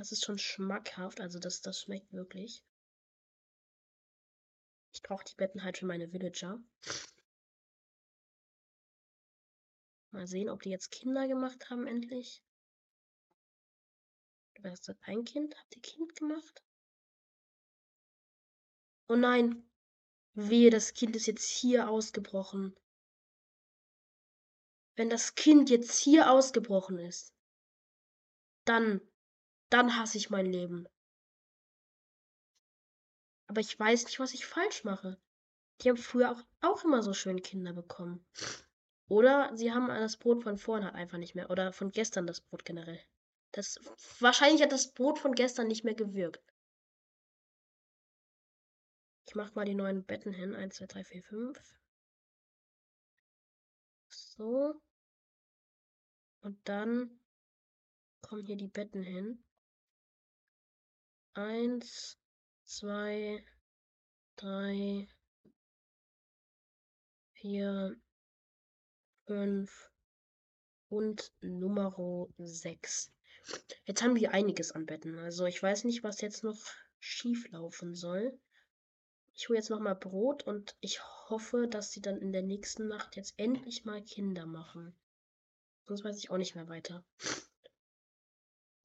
[0.00, 2.64] Das ist schon schmackhaft, also das, das schmeckt wirklich.
[4.94, 6.58] Ich brauche die Betten halt für meine Villager.
[10.10, 12.42] Mal sehen, ob die jetzt Kinder gemacht haben, endlich.
[14.62, 14.96] Ist das?
[15.02, 15.54] Ein Kind?
[15.58, 16.64] Habt ihr Kind gemacht?
[19.06, 19.68] Oh nein.
[20.32, 22.74] Wehe, das Kind ist jetzt hier ausgebrochen.
[24.96, 27.34] Wenn das Kind jetzt hier ausgebrochen ist,
[28.64, 29.02] dann
[29.70, 30.86] dann hasse ich mein Leben.
[33.46, 35.20] Aber ich weiß nicht, was ich falsch mache.
[35.80, 38.24] Die haben früher auch, auch immer so schön Kinder bekommen.
[39.08, 41.50] Oder sie haben das Brot von vorhin halt einfach nicht mehr.
[41.50, 43.00] Oder von gestern das Brot generell.
[43.52, 43.80] Das,
[44.20, 46.44] wahrscheinlich hat das Brot von gestern nicht mehr gewirkt.
[49.26, 50.54] Ich mach mal die neuen Betten hin.
[50.54, 51.78] 1, 2, 3, 4, 5.
[54.08, 54.80] So.
[56.42, 57.20] Und dann
[58.22, 59.44] kommen hier die Betten hin.
[61.34, 62.18] Eins,
[62.64, 63.44] zwei,
[64.36, 65.08] drei,
[67.34, 67.96] vier,
[69.26, 69.90] fünf
[70.88, 73.12] und Nummer sechs.
[73.84, 75.18] Jetzt haben wir einiges an Betten.
[75.18, 76.58] Also ich weiß nicht, was jetzt noch
[76.98, 78.38] schief laufen soll.
[79.34, 82.88] Ich hole jetzt noch mal Brot und ich hoffe, dass sie dann in der nächsten
[82.88, 84.94] Nacht jetzt endlich mal Kinder machen.
[85.86, 87.04] Sonst weiß ich auch nicht mehr weiter.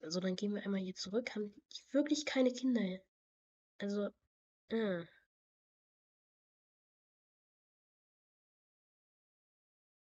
[0.00, 1.34] Also dann gehen wir einmal hier zurück.
[1.34, 1.54] Haben
[1.90, 2.82] wirklich keine Kinder.
[3.78, 4.08] Also,
[4.68, 5.04] äh.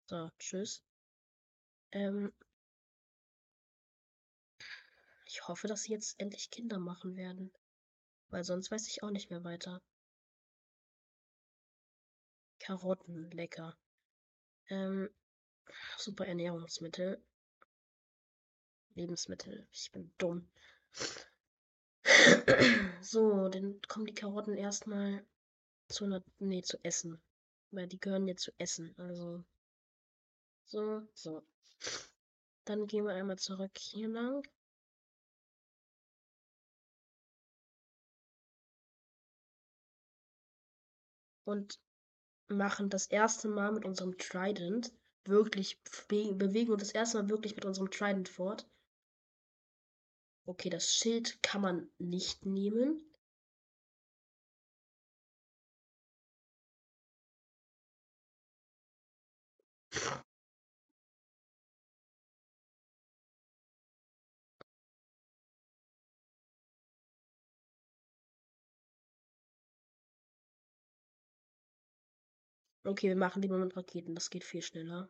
[0.07, 0.83] So, tschüss.
[1.93, 2.33] Ähm,
[5.27, 7.53] ich hoffe, dass sie jetzt endlich Kinder machen werden.
[8.29, 9.83] Weil sonst weiß ich auch nicht mehr weiter.
[12.59, 13.77] Karotten, lecker.
[14.69, 15.11] Ähm,
[15.99, 17.23] super Ernährungsmittel.
[18.95, 19.67] Lebensmittel.
[19.73, 20.49] Ich bin dumm.
[23.01, 25.25] so, dann kommen die Karotten erstmal
[25.89, 27.21] zu einer, nee, zu essen.
[27.71, 28.95] Weil die gehören jetzt zu essen.
[28.99, 29.45] Also.
[30.67, 31.43] So, so.
[32.65, 34.43] Dann gehen wir einmal zurück hier lang.
[41.45, 41.81] Und
[42.49, 44.93] machen das erste Mal mit unserem Trident
[45.25, 48.67] wirklich, bewegen uns das erste Mal wirklich mit unserem Trident fort.
[50.45, 53.01] Okay, das Schild kann man nicht nehmen.
[72.85, 74.15] Okay, wir machen lieber mit Raketen.
[74.15, 75.09] Das geht viel schneller.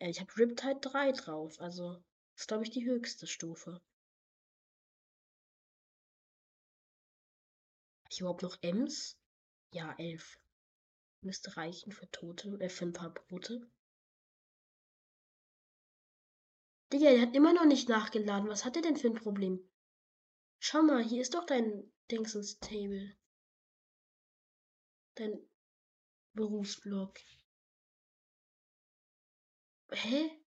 [0.00, 1.60] Ja, ich habe Riptide 3 drauf.
[1.60, 2.02] Also,
[2.42, 3.80] ist, glaube ich, die höchste Stufe.
[8.00, 9.16] Habe ich überhaupt noch Ems?
[9.72, 10.40] Ja, 11.
[11.20, 13.70] Müsste reichen für Tote, äh, für ein paar Brote.
[16.92, 18.48] Digga, der hat immer noch nicht nachgeladen.
[18.48, 19.60] Was hat er denn für ein Problem?
[20.58, 23.16] Schau mal, hier ist doch dein Dingsens Table.
[25.14, 25.38] Dein
[26.34, 27.20] Berufsblog.
[29.92, 30.41] Hä?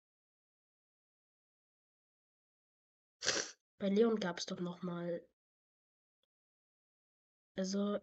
[3.81, 5.27] Bei Leon gab es doch noch mal.
[7.55, 7.97] Also,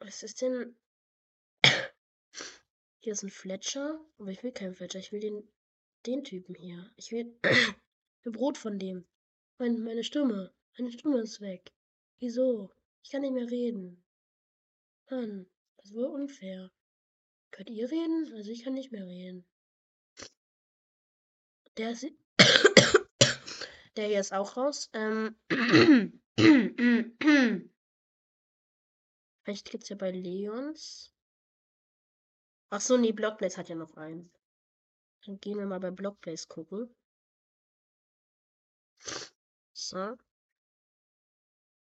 [0.00, 0.76] was ist denn?
[2.98, 4.98] Hier ist ein Fletcher, aber ich will keinen Fletcher.
[4.98, 5.48] Ich will den,
[6.06, 6.92] den Typen hier.
[6.96, 7.38] Ich will
[8.24, 9.06] ein Brot von dem.
[9.58, 10.52] Mein, meine Stimme.
[10.76, 11.72] Meine Stimme ist weg.
[12.18, 12.72] Wieso?
[13.04, 14.04] Ich kann nicht mehr reden.
[15.08, 16.72] Mann, das war unfair.
[17.52, 18.32] Könnt ihr reden?
[18.34, 19.46] Also ich kann nicht mehr reden.
[21.76, 22.06] Der ist.
[23.96, 24.90] Der hier ist auch raus.
[24.94, 25.38] Ähm.
[29.44, 31.12] Vielleicht gibt's ja bei Leons.
[32.70, 34.32] Ach so, nee, Blockblaze hat ja noch einen.
[35.26, 36.94] Dann gehen wir mal bei Blockblaze gucken.
[39.72, 40.16] So.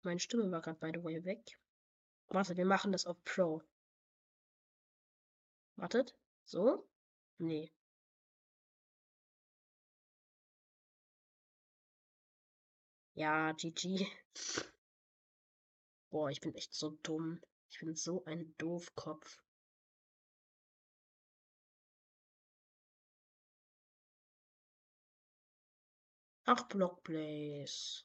[0.03, 1.59] Meine Stimme war gerade by the way weg.
[2.29, 3.63] Warte, wir machen das auf Pro.
[5.77, 6.15] Wartet.
[6.45, 6.87] So?
[7.39, 7.71] Nee.
[13.17, 14.07] Ja, GG.
[16.11, 17.41] Boah, ich bin echt so dumm.
[17.71, 19.43] Ich bin so ein Doofkopf.
[26.45, 28.05] Ach, Blockblaze.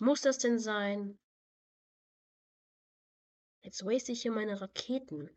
[0.00, 1.18] Muss das denn sein?
[3.62, 5.30] Jetzt waste ich hier meine Raketen.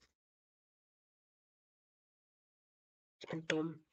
[3.27, 3.83] Bin dumm.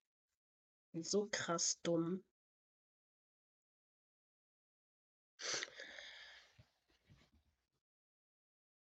[1.03, 2.25] So krass dumm.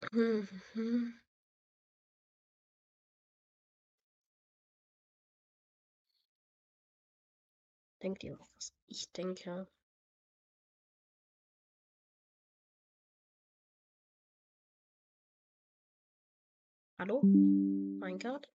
[8.02, 9.66] Denkt ihr auch, was ich denke?
[16.98, 17.20] Hallo?
[17.22, 18.40] Minecraft?
[18.40, 18.55] So.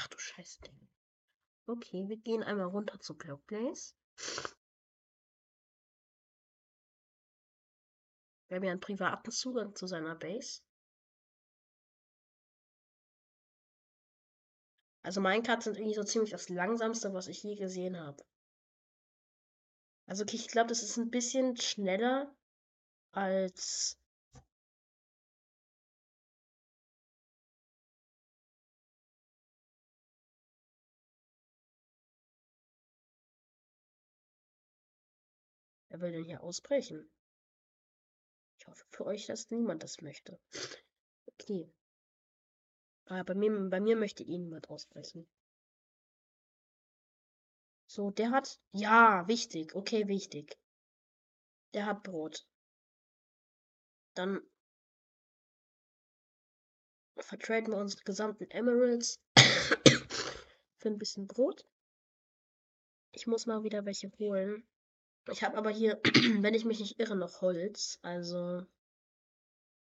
[0.00, 0.60] Ach du Scheiße.
[1.66, 3.94] Okay, wir gehen einmal runter zu Blockblaze.
[8.46, 10.62] Wir haben ja einen privaten Zugang zu seiner Base.
[15.02, 18.24] Also Minecraft sind irgendwie so ziemlich das langsamste, was ich je gesehen habe.
[20.06, 22.34] Also, okay, ich glaube, das ist ein bisschen schneller
[23.10, 23.98] als
[35.98, 37.10] Wer will denn hier ausbrechen?
[38.56, 40.38] Ich hoffe für euch, dass niemand das möchte.
[41.26, 41.68] Okay.
[43.06, 45.28] Aber bei mir, bei mir möchte eh niemand ausbrechen.
[47.88, 48.60] So, der hat.
[48.70, 49.74] Ja, wichtig.
[49.74, 50.56] Okay, wichtig.
[51.74, 52.46] Der hat Brot.
[54.14, 54.40] Dann
[57.16, 59.20] vertraden wir unsere gesamten Emeralds
[60.76, 61.66] für ein bisschen Brot.
[63.10, 64.64] Ich muss mal wieder welche holen.
[65.30, 66.00] Ich habe aber hier,
[66.42, 67.98] wenn ich mich nicht irre, noch Holz.
[68.02, 68.66] Also,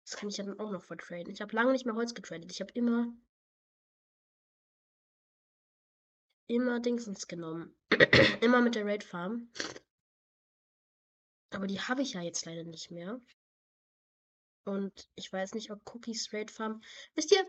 [0.03, 1.31] das kann ich ja dann auch noch vertraden.
[1.31, 2.51] Ich habe lange nicht mehr Holz getradet.
[2.51, 3.13] Ich habe immer,
[6.47, 7.75] immer Dingsens genommen.
[8.41, 9.51] immer mit der Raid Farm.
[11.51, 13.21] Aber die habe ich ja jetzt leider nicht mehr.
[14.65, 16.81] Und ich weiß nicht, ob Cookies Raid Farm.
[17.15, 17.45] Wisst ihr,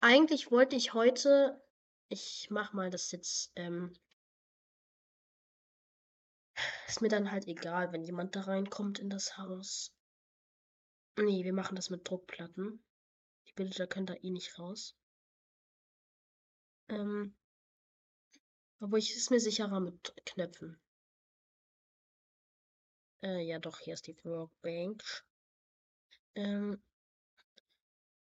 [0.00, 1.62] eigentlich wollte ich heute.
[2.08, 3.94] Ich mach mal das jetzt ähm,
[6.88, 9.92] ist mir dann halt egal, wenn jemand da reinkommt in das Haus.
[11.16, 12.82] Nee, wir machen das mit Druckplatten.
[13.48, 14.96] Die Bilder können da eh nicht raus.
[16.88, 17.34] Ähm,
[18.80, 20.78] obwohl ich ist mir sicherer mit Knöpfen.
[23.22, 25.02] Äh, ja doch, hier ist die Workbank.
[26.34, 26.82] Ähm,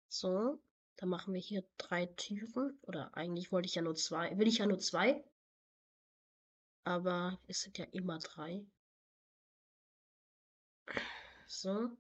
[0.07, 0.59] so,
[0.97, 2.77] dann machen wir hier drei Türen.
[2.81, 4.37] Oder eigentlich wollte ich ja nur zwei.
[4.37, 5.23] Will ich ja nur zwei.
[6.83, 8.65] Aber es sind ja immer drei.
[11.47, 11.97] So.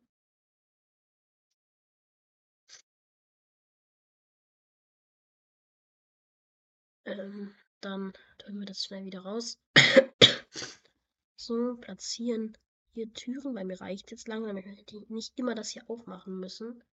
[7.05, 9.59] Ähm, dann tun wir das schnell wieder raus.
[11.35, 12.57] so, platzieren
[12.93, 16.83] hier Türen, weil mir reicht jetzt lange, damit wir nicht immer das hier aufmachen müssen.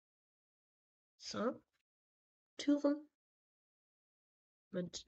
[1.18, 1.60] So.
[2.56, 3.08] Türen.
[4.70, 5.06] Mit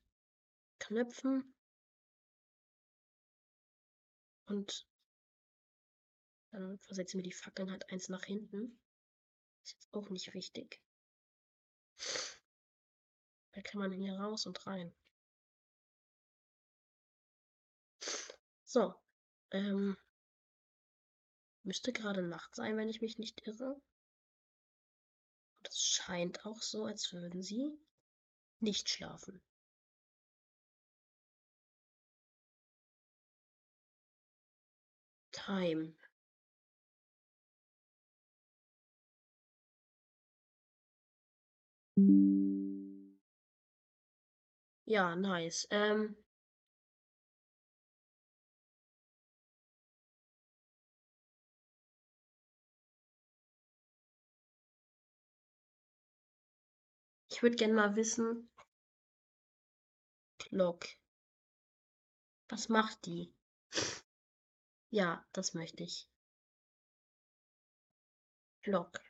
[0.79, 1.55] Knöpfen.
[4.49, 4.89] Und
[6.51, 8.81] dann versetzen wir die Fackeln halt eins nach hinten.
[9.63, 10.81] Ist jetzt auch nicht wichtig.
[13.53, 14.95] Da kann man hier raus und rein.
[18.65, 18.95] So.
[19.51, 19.97] Ähm,
[21.63, 23.75] müsste gerade Nacht sein, wenn ich mich nicht irre.
[25.59, 27.79] Und es scheint auch so, als würden sie
[28.61, 29.43] nicht schlafen.
[35.49, 35.95] Time.
[44.85, 45.67] Ja, nice.
[45.71, 46.17] Ähm,
[57.31, 58.51] ich würde gerne mal wissen.
[60.39, 60.87] Clock.
[62.51, 63.33] Was macht die?
[64.91, 66.09] Ja, das möchte ich.
[68.63, 69.01] Glock.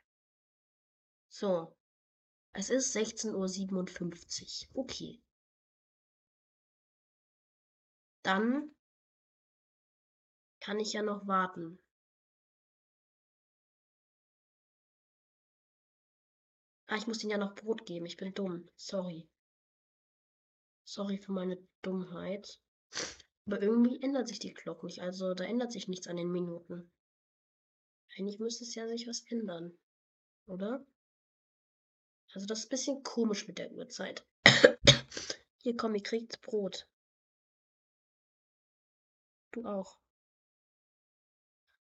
[1.29, 1.75] So.
[2.53, 4.83] Es ist 16.57 Uhr.
[4.83, 5.21] Okay.
[8.23, 8.75] Dann
[10.59, 11.79] kann ich ja noch warten.
[16.87, 18.05] Ah, ich muss ihnen ja noch Brot geben.
[18.07, 18.67] Ich bin dumm.
[18.75, 19.29] Sorry.
[20.83, 22.59] Sorry für meine Dummheit.
[23.49, 25.01] Aber irgendwie ändert sich die Glock nicht.
[25.01, 26.91] Also da ändert sich nichts an den Minuten.
[28.15, 29.75] Eigentlich müsste es ja sich was ändern.
[30.45, 30.85] Oder?
[32.31, 34.23] Also das ist ein bisschen komisch mit der Uhrzeit.
[35.63, 36.87] Hier komm, ihr kriegt Brot.
[39.51, 39.97] Du auch.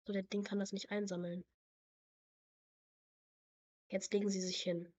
[0.05, 1.43] So, der Ding kann das nicht einsammeln.
[3.89, 4.93] Jetzt legen sie sich hin.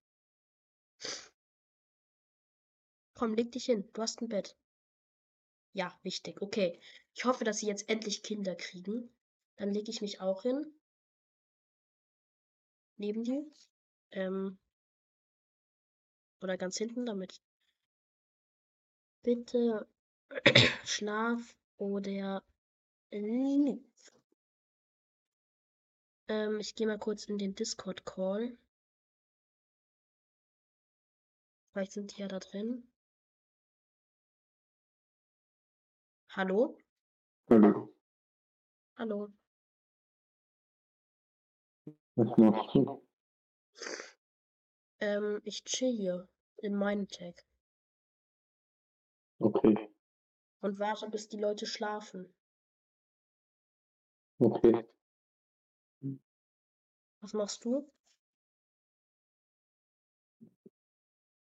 [3.14, 3.88] Komm, leg dich hin.
[3.94, 4.58] Du hast ein Bett.
[5.78, 6.42] Ja, wichtig.
[6.42, 6.80] Okay.
[7.14, 9.14] Ich hoffe, dass sie jetzt endlich Kinder kriegen.
[9.58, 10.74] Dann lege ich mich auch hin.
[12.98, 13.46] Neben die.
[14.10, 14.58] Ähm.
[16.42, 17.44] Oder ganz hinten, damit.
[19.22, 19.88] Bitte
[20.84, 22.44] Schlaf oder
[23.12, 23.86] ähm,
[26.60, 28.58] ich gehe mal kurz in den Discord-Call.
[31.72, 32.90] Vielleicht sind die ja da drin.
[36.38, 36.78] Hallo?
[37.50, 37.90] Hallo.
[38.96, 39.34] Hallo.
[42.16, 43.02] Was machst du?
[45.00, 47.44] Ähm, ich chill hier in meinem Tag
[49.40, 49.90] Okay.
[50.62, 52.32] und warte, bis die Leute schlafen.
[54.40, 54.86] Okay.
[57.22, 57.92] Was machst du?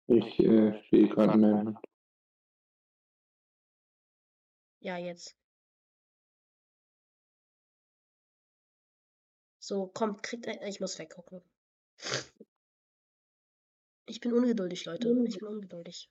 [0.08, 1.78] Ich äh, stehe gerade in meinem.
[4.84, 5.34] Ja, jetzt.
[9.58, 10.60] So, kommt, kriegt ein.
[10.68, 11.40] Ich muss weggucken.
[14.04, 15.08] Ich bin ungeduldig, Leute.
[15.26, 16.10] Ich bin ungeduldig.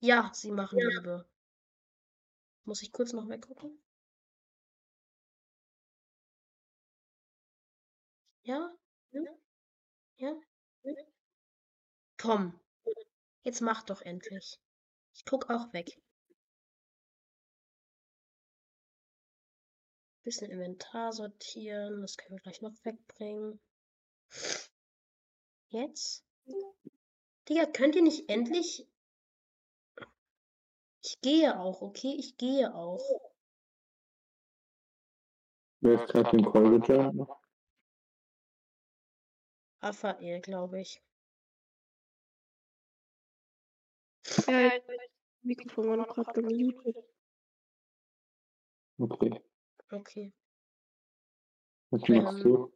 [0.00, 1.26] Ja, sie machen Liebe.
[2.64, 3.78] Muss ich kurz noch weggucken?
[8.44, 8.72] Ja?
[9.10, 9.20] Ja?
[10.16, 10.34] Ja?
[12.16, 12.58] Komm.
[13.42, 14.58] Jetzt mach doch endlich.
[15.14, 16.00] Ich guck auch weg.
[20.24, 22.00] Bisschen Inventar sortieren.
[22.00, 23.60] Das können wir gleich noch wegbringen.
[25.68, 26.24] Jetzt?
[27.48, 28.86] Digga, könnt ihr nicht endlich.
[31.04, 32.14] Ich gehe auch, okay?
[32.16, 33.02] Ich gehe auch.
[35.80, 37.28] Wer ist gerade im Call gejoint?
[39.80, 41.02] Raphael, glaube ich.
[44.46, 44.72] Ja,
[45.42, 46.96] Mikrofon war noch gerade gemutet.
[48.98, 49.42] Okay.
[49.90, 50.32] Okay.
[51.90, 52.72] Was Ähm, machst du?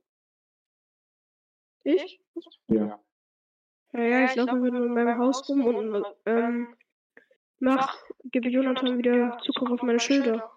[1.85, 2.21] Ich?
[2.69, 3.01] Ja.
[3.93, 6.77] Ja, ja, ich laufe wieder in meinem Haus rum und ähm,
[7.61, 10.53] mach, gebe Jonathan wieder Zugriff auf meine Schilder.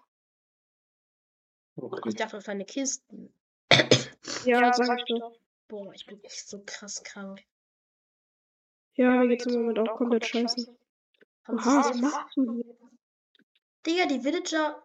[1.76, 2.12] Ich Okay.
[2.14, 3.32] dachte, das waren Kisten.
[4.44, 5.38] Ja, sag ich doch.
[5.68, 7.40] Boah, ich bin echt so krass krank.
[8.94, 10.76] Ja, mir geht's im Moment auch komplett scheiße.
[11.48, 12.76] Oha, was du hier?
[13.86, 14.82] Digga, die Villager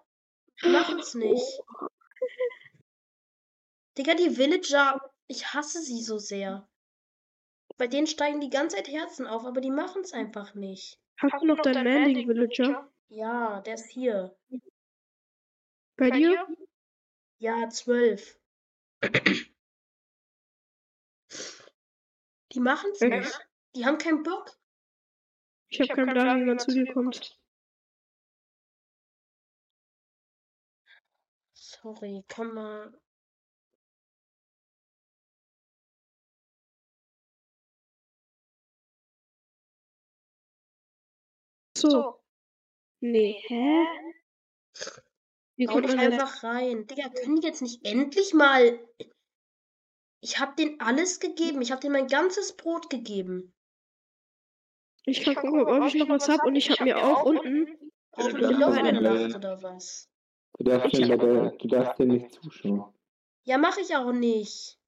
[0.64, 1.60] machen's nicht.
[3.98, 6.68] Digga, die Villager, ich hasse sie so sehr.
[7.78, 11.00] Bei denen steigen die ganze Zeit Herzen auf, aber die machen's einfach nicht.
[11.18, 12.92] Hast du noch deinen Manding Villager?
[13.10, 14.36] Ja, der ist hier.
[15.98, 16.48] Bei dir?
[17.40, 18.40] Ja, zwölf.
[22.52, 23.48] Die machen's nicht.
[23.76, 24.58] Die haben keinen Bock.
[25.76, 27.38] Ich habe keinen Plan, wie man zu dir kommt.
[31.54, 32.94] Sorry, komm mal.
[41.78, 42.24] So.
[43.02, 43.86] Nee, hä?
[45.58, 46.00] Dich man jetzt?
[46.00, 46.88] einfach rein.
[46.88, 48.80] Digga, können die jetzt nicht endlich mal.
[50.22, 51.62] Ich hab denen alles gegeben.
[51.62, 53.55] Ich hab denen mein ganzes Brot gegeben.
[55.06, 57.92] Ich kann gucken, ob ich noch was hab und ich habe mir auch unten.
[58.12, 58.92] Auch Ja, ja.
[58.92, 60.10] Nacht oder was?
[60.58, 62.94] Du darfst, bei der, du darfst dir nicht zuschauen.
[63.44, 64.80] Ja, mach ich auch nicht.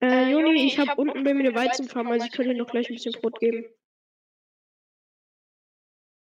[0.00, 2.88] Äh, Joni, ich habe unten bei mir eine Weizenfarm, also ich kann dir noch gleich
[2.88, 3.64] ein bisschen Brot geben.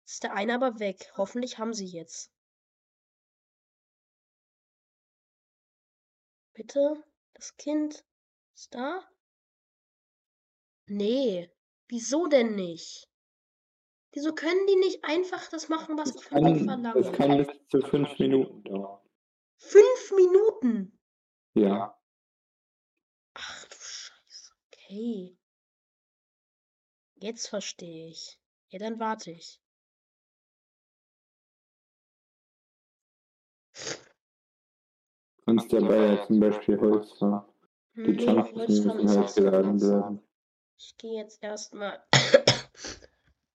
[0.05, 1.11] Ist der eine aber weg.
[1.17, 2.31] Hoffentlich haben sie jetzt.
[6.53, 7.03] Bitte?
[7.33, 8.05] Das Kind
[8.53, 9.03] ist da?
[10.87, 11.49] Nee.
[11.87, 13.07] Wieso denn nicht?
[14.11, 17.01] Wieso können die nicht einfach das machen, was ich von ihnen kann, verlange?
[17.01, 19.01] das kann bis zu fünf Minuten dauern.
[19.57, 20.99] Fünf Minuten!
[21.53, 21.97] Ja.
[23.33, 24.53] Ach du Scheiße.
[24.67, 25.37] Okay.
[27.15, 28.39] Jetzt verstehe ich.
[28.69, 29.61] Ja, dann warte ich.
[35.45, 37.45] Kannst dabei ja zum Beispiel Holz fahren.
[37.95, 40.21] Die Hm, Junkies Holzfahren müssen halt geladen werden.
[40.77, 42.03] Ich gehe jetzt erstmal.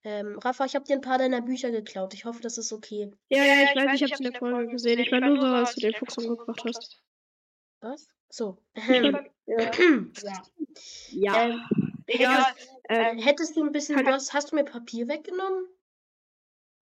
[0.05, 2.14] ähm, Rafa, ich habe dir ein paar deiner Bücher geklaut.
[2.14, 3.12] Ich hoffe, das ist okay.
[3.29, 4.99] Ja, ja, ich weiß, ich habe es in der Folge gesehen.
[4.99, 7.03] Ich war nur sauer, als du den Fuchs umgebracht hast.
[7.81, 8.09] Was?
[8.29, 8.59] So.
[8.75, 9.59] Ich Ähm, ja.
[9.59, 10.43] ja.
[11.12, 11.45] ja.
[11.45, 11.61] Ähm,
[12.07, 12.45] Egal.
[12.45, 14.05] hättest, Ähm, hättest du ein bisschen.
[14.05, 15.66] Du hast, hast du mir Papier weggenommen?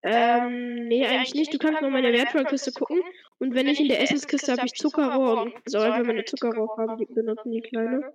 [0.02, 1.54] ähm, nee, eigentlich nicht.
[1.54, 3.02] Du kannst mal meine Wertvollkiste gucken.
[3.38, 7.06] Und wenn ich in der Essenskiste habe ich Zuckerrohr soll einfach meine Zuckerrohr haben, die
[7.06, 8.12] benutzen die kleine.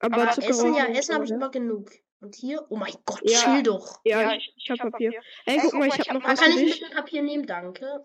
[0.00, 0.42] Aber Aber.
[0.42, 1.36] Essen, ja, Essen habe ich ja.
[1.36, 1.90] immer genug.
[2.20, 2.66] Und hier?
[2.68, 3.38] Oh mein Gott, Ja.
[3.38, 4.00] chill doch.
[4.04, 5.12] Ja, ich, ich habe Papier.
[5.46, 8.04] Ey, guck mal, ich habe noch Man was kann für ich bisschen Papier nehmen, danke.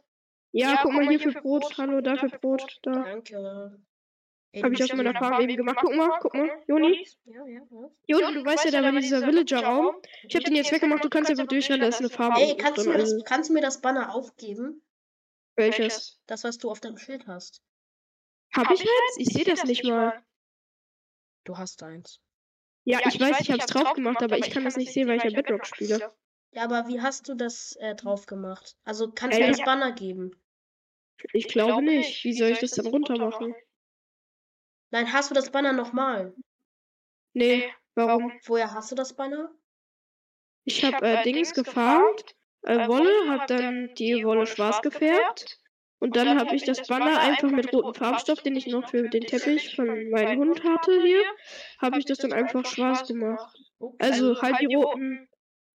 [0.52, 1.78] Ja, guck mal hier für Brot.
[1.78, 2.80] Hallo, da für Brot.
[2.84, 2.92] Da.
[2.92, 3.78] Danke.
[4.64, 5.78] Habe ich aus meiner ja- Farm eben gemacht.
[5.82, 6.50] Guck mal, guck mal.
[6.68, 7.06] Joni.
[7.26, 7.90] Ja, ja, ja.
[8.08, 9.96] Joni, du weißt ja, da war dieser Villager-Raum.
[10.28, 11.04] Ich habe den jetzt weggemacht.
[11.04, 12.36] Du kannst einfach durchrennen, da ist eine Farm.
[12.38, 14.82] Ey, kannst du, drin, mir das, kannst du mir das Banner aufgeben?
[15.58, 16.22] Welches?
[16.26, 17.62] Das, was du auf deinem Schild hast.
[18.54, 19.18] Hab ich eins?
[19.18, 20.24] Ich sehe das nicht mal.
[21.46, 22.20] Du hast eins.
[22.84, 25.24] Ja, ich weiß, ich hab's drauf gemacht, aber ich kann das nicht sehen, weil ich
[25.24, 26.14] ja Bedrock spiele.
[26.52, 28.78] Ja, aber wie hast du das äh, drauf gemacht?
[28.84, 29.50] Also kannst du Ey.
[29.50, 30.32] mir das Banner geben?
[31.34, 32.24] Ich glaube nicht.
[32.24, 33.56] Wie soll ich das dann runter machen?
[34.92, 36.34] Nein, hast du das Banner nochmal?
[37.34, 38.32] Nee, warum?
[38.46, 39.52] Woher hast du das Banner?
[40.64, 42.36] Ich hab äh, Dings gefarmt
[42.66, 45.60] äh, Wolle, habe dann die Wolle schwarz gefärbt.
[46.06, 49.24] Und dann habe ich das Banner einfach mit rotem Farbstoff, den ich noch für den
[49.24, 51.24] Teppich von meinem Hund hatte hier,
[51.80, 53.58] habe ich das dann einfach schwarz gemacht.
[53.80, 53.98] Okay.
[54.00, 55.28] Also halt die roten,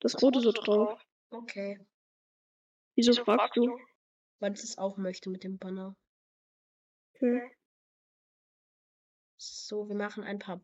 [0.00, 1.00] das rote so drauf.
[1.30, 1.78] Okay.
[2.96, 3.78] Wieso fragst du?
[4.40, 5.94] Weil ich es auch möchte mit dem Banner.
[7.14, 7.48] Okay.
[9.36, 10.60] So, wir machen ein paar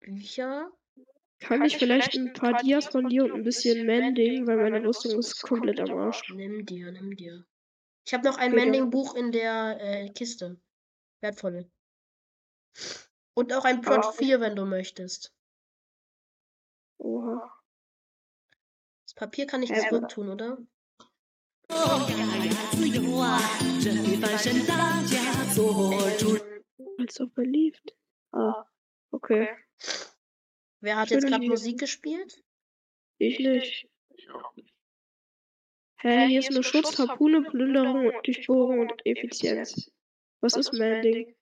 [0.00, 0.72] Bücher.
[1.38, 5.20] Kann ich vielleicht ein paar Dias von dir und ein bisschen Mending, weil meine Rüstung
[5.20, 6.34] ist komplett am Arsch.
[6.34, 7.46] Nimm dir, nimm dir.
[8.06, 10.60] Ich habe noch ein okay, Mending-Buch in der äh, Kiste.
[11.20, 11.70] Wertvolle.
[13.34, 14.12] Und auch ein Plot ah.
[14.12, 15.34] 4, wenn du möchtest.
[16.98, 17.50] Oha.
[19.06, 20.58] Das Papier kann ich ja, zurück tun, oder?
[26.98, 27.96] Als ob beliebt.
[28.32, 28.66] Ah,
[29.10, 29.48] okay.
[30.80, 32.44] Wer hat Schön jetzt gerade Musik gespielt?
[33.18, 33.88] Ich nicht.
[34.10, 34.73] Ich auch nicht.
[36.04, 39.90] Hä, hier ist nur Schutz, Harpune, Plünderung, Durchbohrung und Effizienz.
[40.42, 41.34] Was ist Mending?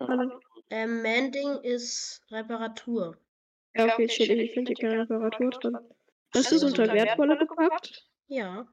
[0.00, 0.40] Hallo?
[0.70, 3.18] Ähm, Mending ist Reparatur.
[3.74, 5.76] Ja, okay, ich finde hier keine Reparatur drin.
[6.34, 8.08] Hast du es unter Wertvolle gepackt?
[8.28, 8.66] Ja,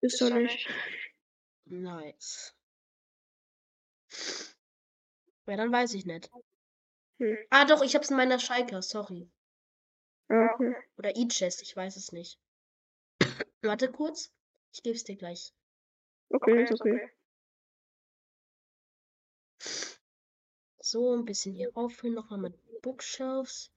[0.00, 0.68] Ist doch nicht.
[1.66, 2.52] nice.
[5.46, 6.28] Ja, dann weiß ich nicht.
[7.20, 7.38] Hm.
[7.50, 9.30] Ah, doch, ich hab's in meiner Schalker, sorry.
[10.28, 10.74] Ah, okay.
[10.96, 12.40] Oder E-Chest, ich weiß es nicht.
[13.68, 14.32] Warte kurz.
[14.72, 15.52] Ich geb's dir gleich.
[16.28, 17.10] Okay, ist okay.
[20.78, 23.72] So, ein bisschen hier auffüllen, nochmal mit Bookshelves.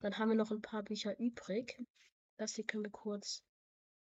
[0.00, 1.78] Dann haben wir noch ein paar Bücher übrig.
[2.38, 3.44] Das hier können wir kurz.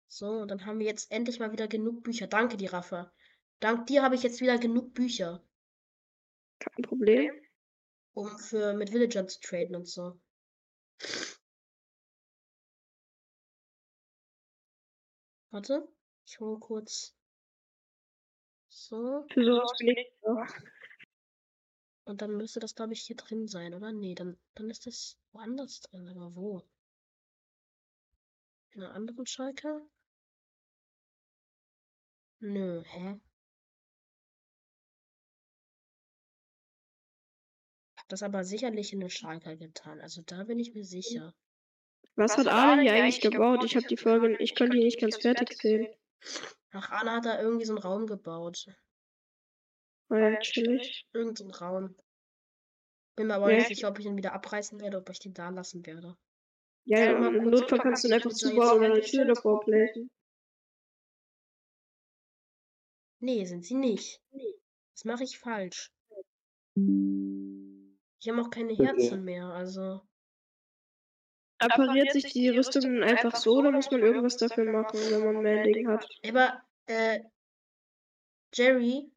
[0.09, 2.27] So, und dann haben wir jetzt endlich mal wieder genug Bücher.
[2.27, 3.13] Danke dir, Rafa.
[3.61, 5.45] Dank dir habe ich jetzt wieder genug Bücher,
[6.59, 7.33] Kein Problem.
[8.15, 10.19] um für mit Villagern zu traden und so.
[15.53, 15.87] Warte,
[16.27, 17.15] ich hole kurz.
[18.71, 20.09] So, Für sowas bin ich
[22.05, 23.91] und dann müsste das, glaube ich, hier drin sein, oder?
[23.91, 26.63] Nee, dann, dann ist das woanders drin, aber wo?
[28.73, 29.81] In einer anderen Schalke?
[32.43, 33.21] Nö, hä?
[37.97, 41.33] Hab das aber sicherlich in eine Schalke getan, also da bin ich mir sicher.
[42.21, 43.65] Was hat Arlen hier eigentlich gebaut?
[43.65, 45.89] Ich habe die Folge, ich konnte die nicht ganz fertig sehen.
[46.73, 48.67] Ach, Anna hat da irgendwie so einen Raum gebaut.
[50.11, 51.07] Ja, chillig.
[51.15, 51.97] Irgend so einen Raum.
[53.17, 53.57] Bin mir aber Ja.
[53.57, 56.15] nicht sicher, ob ich ihn wieder abreißen werde, ob ich den da lassen werde.
[56.85, 60.11] Ja, ja, mal im Notfall kannst du ihn einfach zubauen oder eine Tür davor placen.
[63.21, 64.21] Nee, sind sie nicht.
[64.95, 65.91] Das mache ich falsch.
[66.75, 68.85] Ich habe auch keine Okay.
[68.87, 70.03] Herzen mehr, also.
[71.61, 75.89] Appariert sich die Rüstung einfach so oder muss man irgendwas dafür machen, wenn man Mending
[75.89, 76.07] hat?
[76.27, 77.21] Aber, äh,
[78.55, 79.11] Jerry.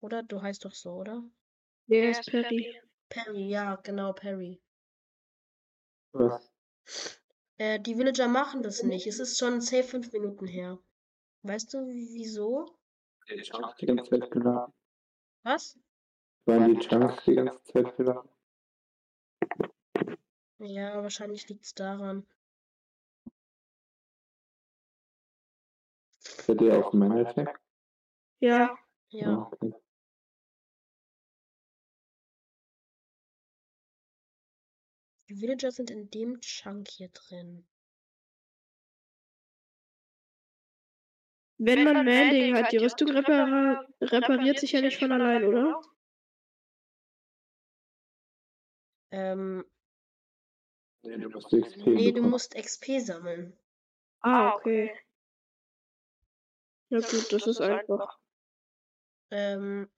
[0.00, 0.22] Oder?
[0.22, 1.22] Du heißt doch so, oder?
[1.86, 2.80] Der ist Perry.
[3.08, 4.60] Perry, ja, genau, Perry.
[6.12, 6.50] Was?
[7.56, 9.06] Äh, die Villager machen das nicht.
[9.06, 10.78] Es ist schon safe fünf Minuten her.
[11.42, 12.78] Weißt du, wie- wieso?
[13.30, 14.72] Die Chunks die ganze Zeit geladen.
[15.42, 15.78] Was?
[16.46, 18.28] Waren die Chunks die ganze Zeit geladen?
[20.58, 22.26] Ja, wahrscheinlich liegt es daran.
[26.18, 27.60] Seid ihr auf meiner Attack?
[28.40, 28.76] Ja,
[29.10, 29.50] Ja.
[29.52, 29.72] Okay.
[35.28, 37.66] Die Villager sind in dem Chunk hier drin.
[41.58, 45.80] wenn man Mending hat, die Rüstung repara repariert sich ja nicht von allein, oder?
[49.10, 49.64] Ähm,
[51.02, 53.56] Nee, du musst XP nee, du musst XP sammeln.
[54.20, 54.98] Ah, okay.
[56.90, 58.18] Ja gut, das ist einfach.
[59.30, 59.88] Ähm,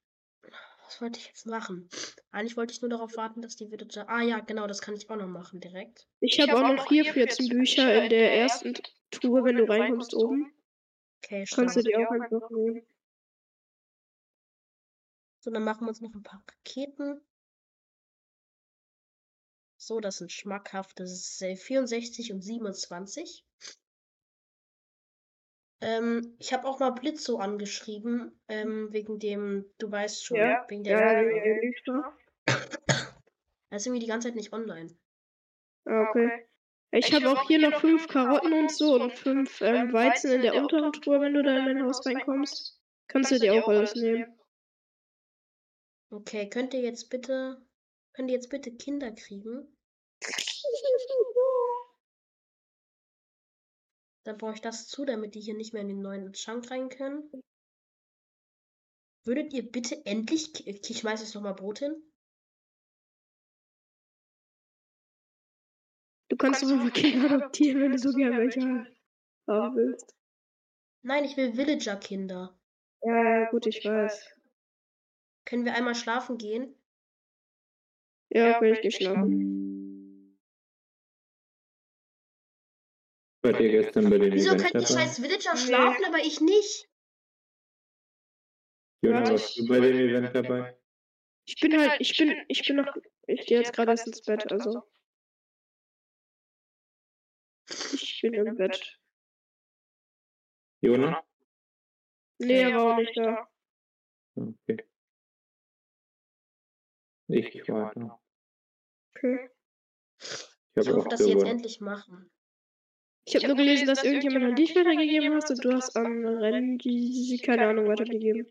[0.85, 1.89] was wollte ich jetzt machen?
[2.33, 4.09] Eigentlich wollte ich nur darauf warten, dass die Villager.
[4.09, 6.07] Ah ja, genau, das kann ich auch noch machen direkt.
[6.21, 8.75] Ich habe auch noch hier 14 Bücher in der ersten
[9.11, 10.53] Tour, wenn du reinkommst oben.
[11.23, 12.87] Okay, Kannst du die auch einfach nehmen.
[15.43, 17.23] So, dann machen wir uns noch ein paar Raketen.
[19.91, 23.45] So, das sind schmackhafte äh, 64 und 27.
[25.81, 30.85] Ähm, ich habe auch mal Blitzo angeschrieben, ähm, wegen dem, du weißt schon, Ja, wegen
[30.85, 32.17] der Ja, ja, da.
[33.71, 34.97] Er ist irgendwie die ganze Zeit nicht online.
[35.87, 36.47] Ah, okay.
[36.93, 40.55] Ich habe auch hier noch fünf Karotten und so und fünf ähm, Weizen in der
[40.55, 42.81] unteren Truhe, wenn du da in dein Haus reinkommst.
[43.09, 44.39] Kannst du dir auch alles nehmen.
[46.11, 47.61] Okay, könnt ihr jetzt bitte,
[48.13, 49.67] könnt ihr jetzt bitte Kinder kriegen?
[54.25, 56.89] Dann brauche ich das zu, damit die hier nicht mehr in den neuen Schrank rein
[56.89, 57.31] können.
[59.25, 60.53] Würdet ihr bitte endlich.
[60.53, 61.95] ki- Ich schmeiß jetzt nochmal Brot hin.
[66.29, 68.61] Du kannst doch einfach Kinder adoptieren, wenn du so gerne welche
[69.49, 70.15] haben willst.
[71.03, 72.57] Nein, ich will Villager-Kinder.
[73.03, 74.37] Ja, ja, gut, ich weiß.
[75.47, 76.75] Können wir einmal schlafen gehen?
[78.29, 78.99] Ja, will ich nicht
[83.43, 85.03] Wart ihr gestern bei dem Wieso Event könnt ihr dabei?
[85.03, 85.61] scheiß Villager Nee.
[85.61, 86.89] schlafen, aber ich nicht?
[89.03, 90.79] Jona, warst du bei dem Event dabei?
[91.47, 92.95] Ich bin halt, ich bin, ich bin noch,
[93.27, 94.83] ich gehe jetzt gerade erst ins Bett, also.
[97.93, 99.01] Ich bin im Bett.
[100.83, 101.25] Jona?
[102.39, 103.49] Nee, er war auch nicht da.
[104.35, 104.85] Okay.
[107.29, 108.19] Ich warte.
[109.15, 109.51] Okay.
[110.19, 112.31] Ich Ich hoffe, dass sie jetzt endlich machen.
[113.25, 116.79] Ich habe nur gelesen, dass irgendjemand an dich weitergegeben hast und du hast an Rennen,
[116.79, 118.47] die sie, keine Ahnung, weitergegeben.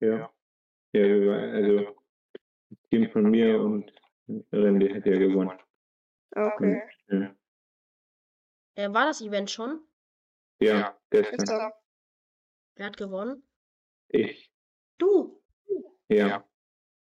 [0.00, 0.32] Ja.
[0.92, 1.96] Ja, also
[2.70, 3.92] das Team von mir und
[4.52, 5.58] Randy hat ja gewonnen.
[6.34, 6.82] Ah, okay.
[7.08, 7.34] Ja,
[8.74, 9.80] Äh, war das Event schon?
[10.60, 10.96] ja.
[11.10, 11.72] Gestern.
[12.76, 13.42] Wer hat gewonnen?
[14.08, 14.52] Ich.
[14.98, 15.42] Du!
[16.08, 16.44] Ja.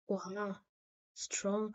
[0.07, 0.65] Oha.
[1.15, 1.75] Strong.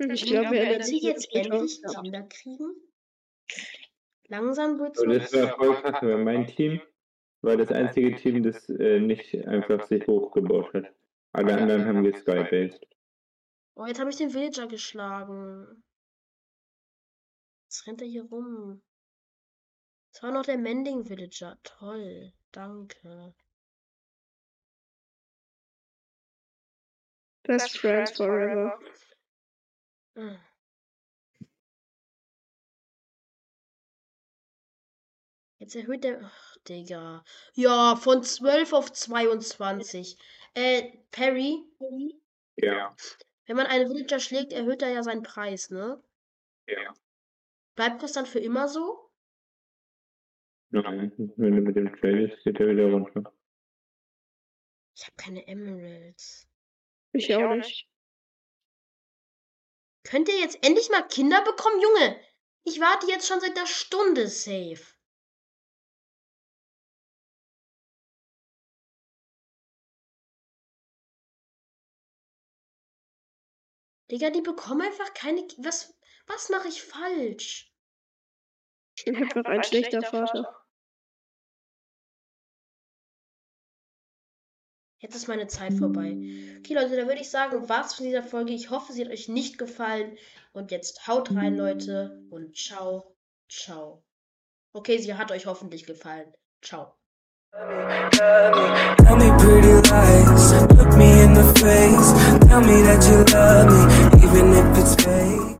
[0.00, 2.00] Hm, Ich glaube, er Wenn sie wird jetzt endlich Ja.
[2.00, 2.74] Kinder kriegen?
[4.28, 6.80] Langsam wird's Und das war voll kacke, weil mein Team
[7.42, 10.94] war das einzige Team, das äh, nicht einfach sich hochgebaut hat.
[11.32, 12.86] Alle anderen haben geskypaced.
[13.76, 15.84] Oh, jetzt habe ich den Villager geschlagen.
[17.66, 18.82] Jetzt rennt er hier rum.
[20.12, 21.58] Das war noch der Mending Villager.
[21.62, 22.32] Toll.
[22.52, 23.34] Danke.
[27.44, 28.78] Best Friends Forever.
[30.16, 30.38] Ah.
[35.58, 36.20] Jetzt erhöht der.
[36.24, 37.24] Ach, Digga.
[37.54, 40.16] Ja, von 12 auf 22.
[40.54, 41.62] Äh, Perry,
[42.56, 42.94] Ja.
[43.46, 46.02] wenn man einen Villager schlägt, erhöht er ja seinen Preis, ne?
[46.66, 46.94] Ja.
[47.76, 49.10] Bleibt das dann für immer so?
[50.70, 53.32] Nein, wenn du mit dem tradest, geht er wieder runter.
[54.96, 56.48] Ich habe keine Emeralds.
[57.12, 57.88] Ich auch nicht.
[60.02, 62.20] Könnt ihr jetzt endlich mal Kinder bekommen, Junge?
[62.64, 64.84] Ich warte jetzt schon seit einer Stunde safe.
[74.10, 75.46] Digga, die bekommen einfach keine.
[75.46, 75.94] Ki- Was,
[76.26, 77.72] was mache ich falsch?
[79.06, 80.59] Einfach ein schlechter Vater.
[85.00, 86.10] Jetzt ist meine Zeit vorbei.
[86.58, 88.52] Okay, Leute, dann würde ich sagen, war's von dieser Folge.
[88.52, 90.16] Ich hoffe, sie hat euch nicht gefallen.
[90.52, 92.22] Und jetzt haut rein, Leute.
[92.28, 93.16] Und ciao,
[93.48, 94.04] ciao.
[94.74, 96.32] Okay, sie hat euch hoffentlich gefallen.
[96.60, 96.94] Ciao.
[97.52, 102.12] Tell me pretty lies, look me in the face.
[102.46, 103.80] Tell me that you love me,
[104.22, 105.50] even if it's fake.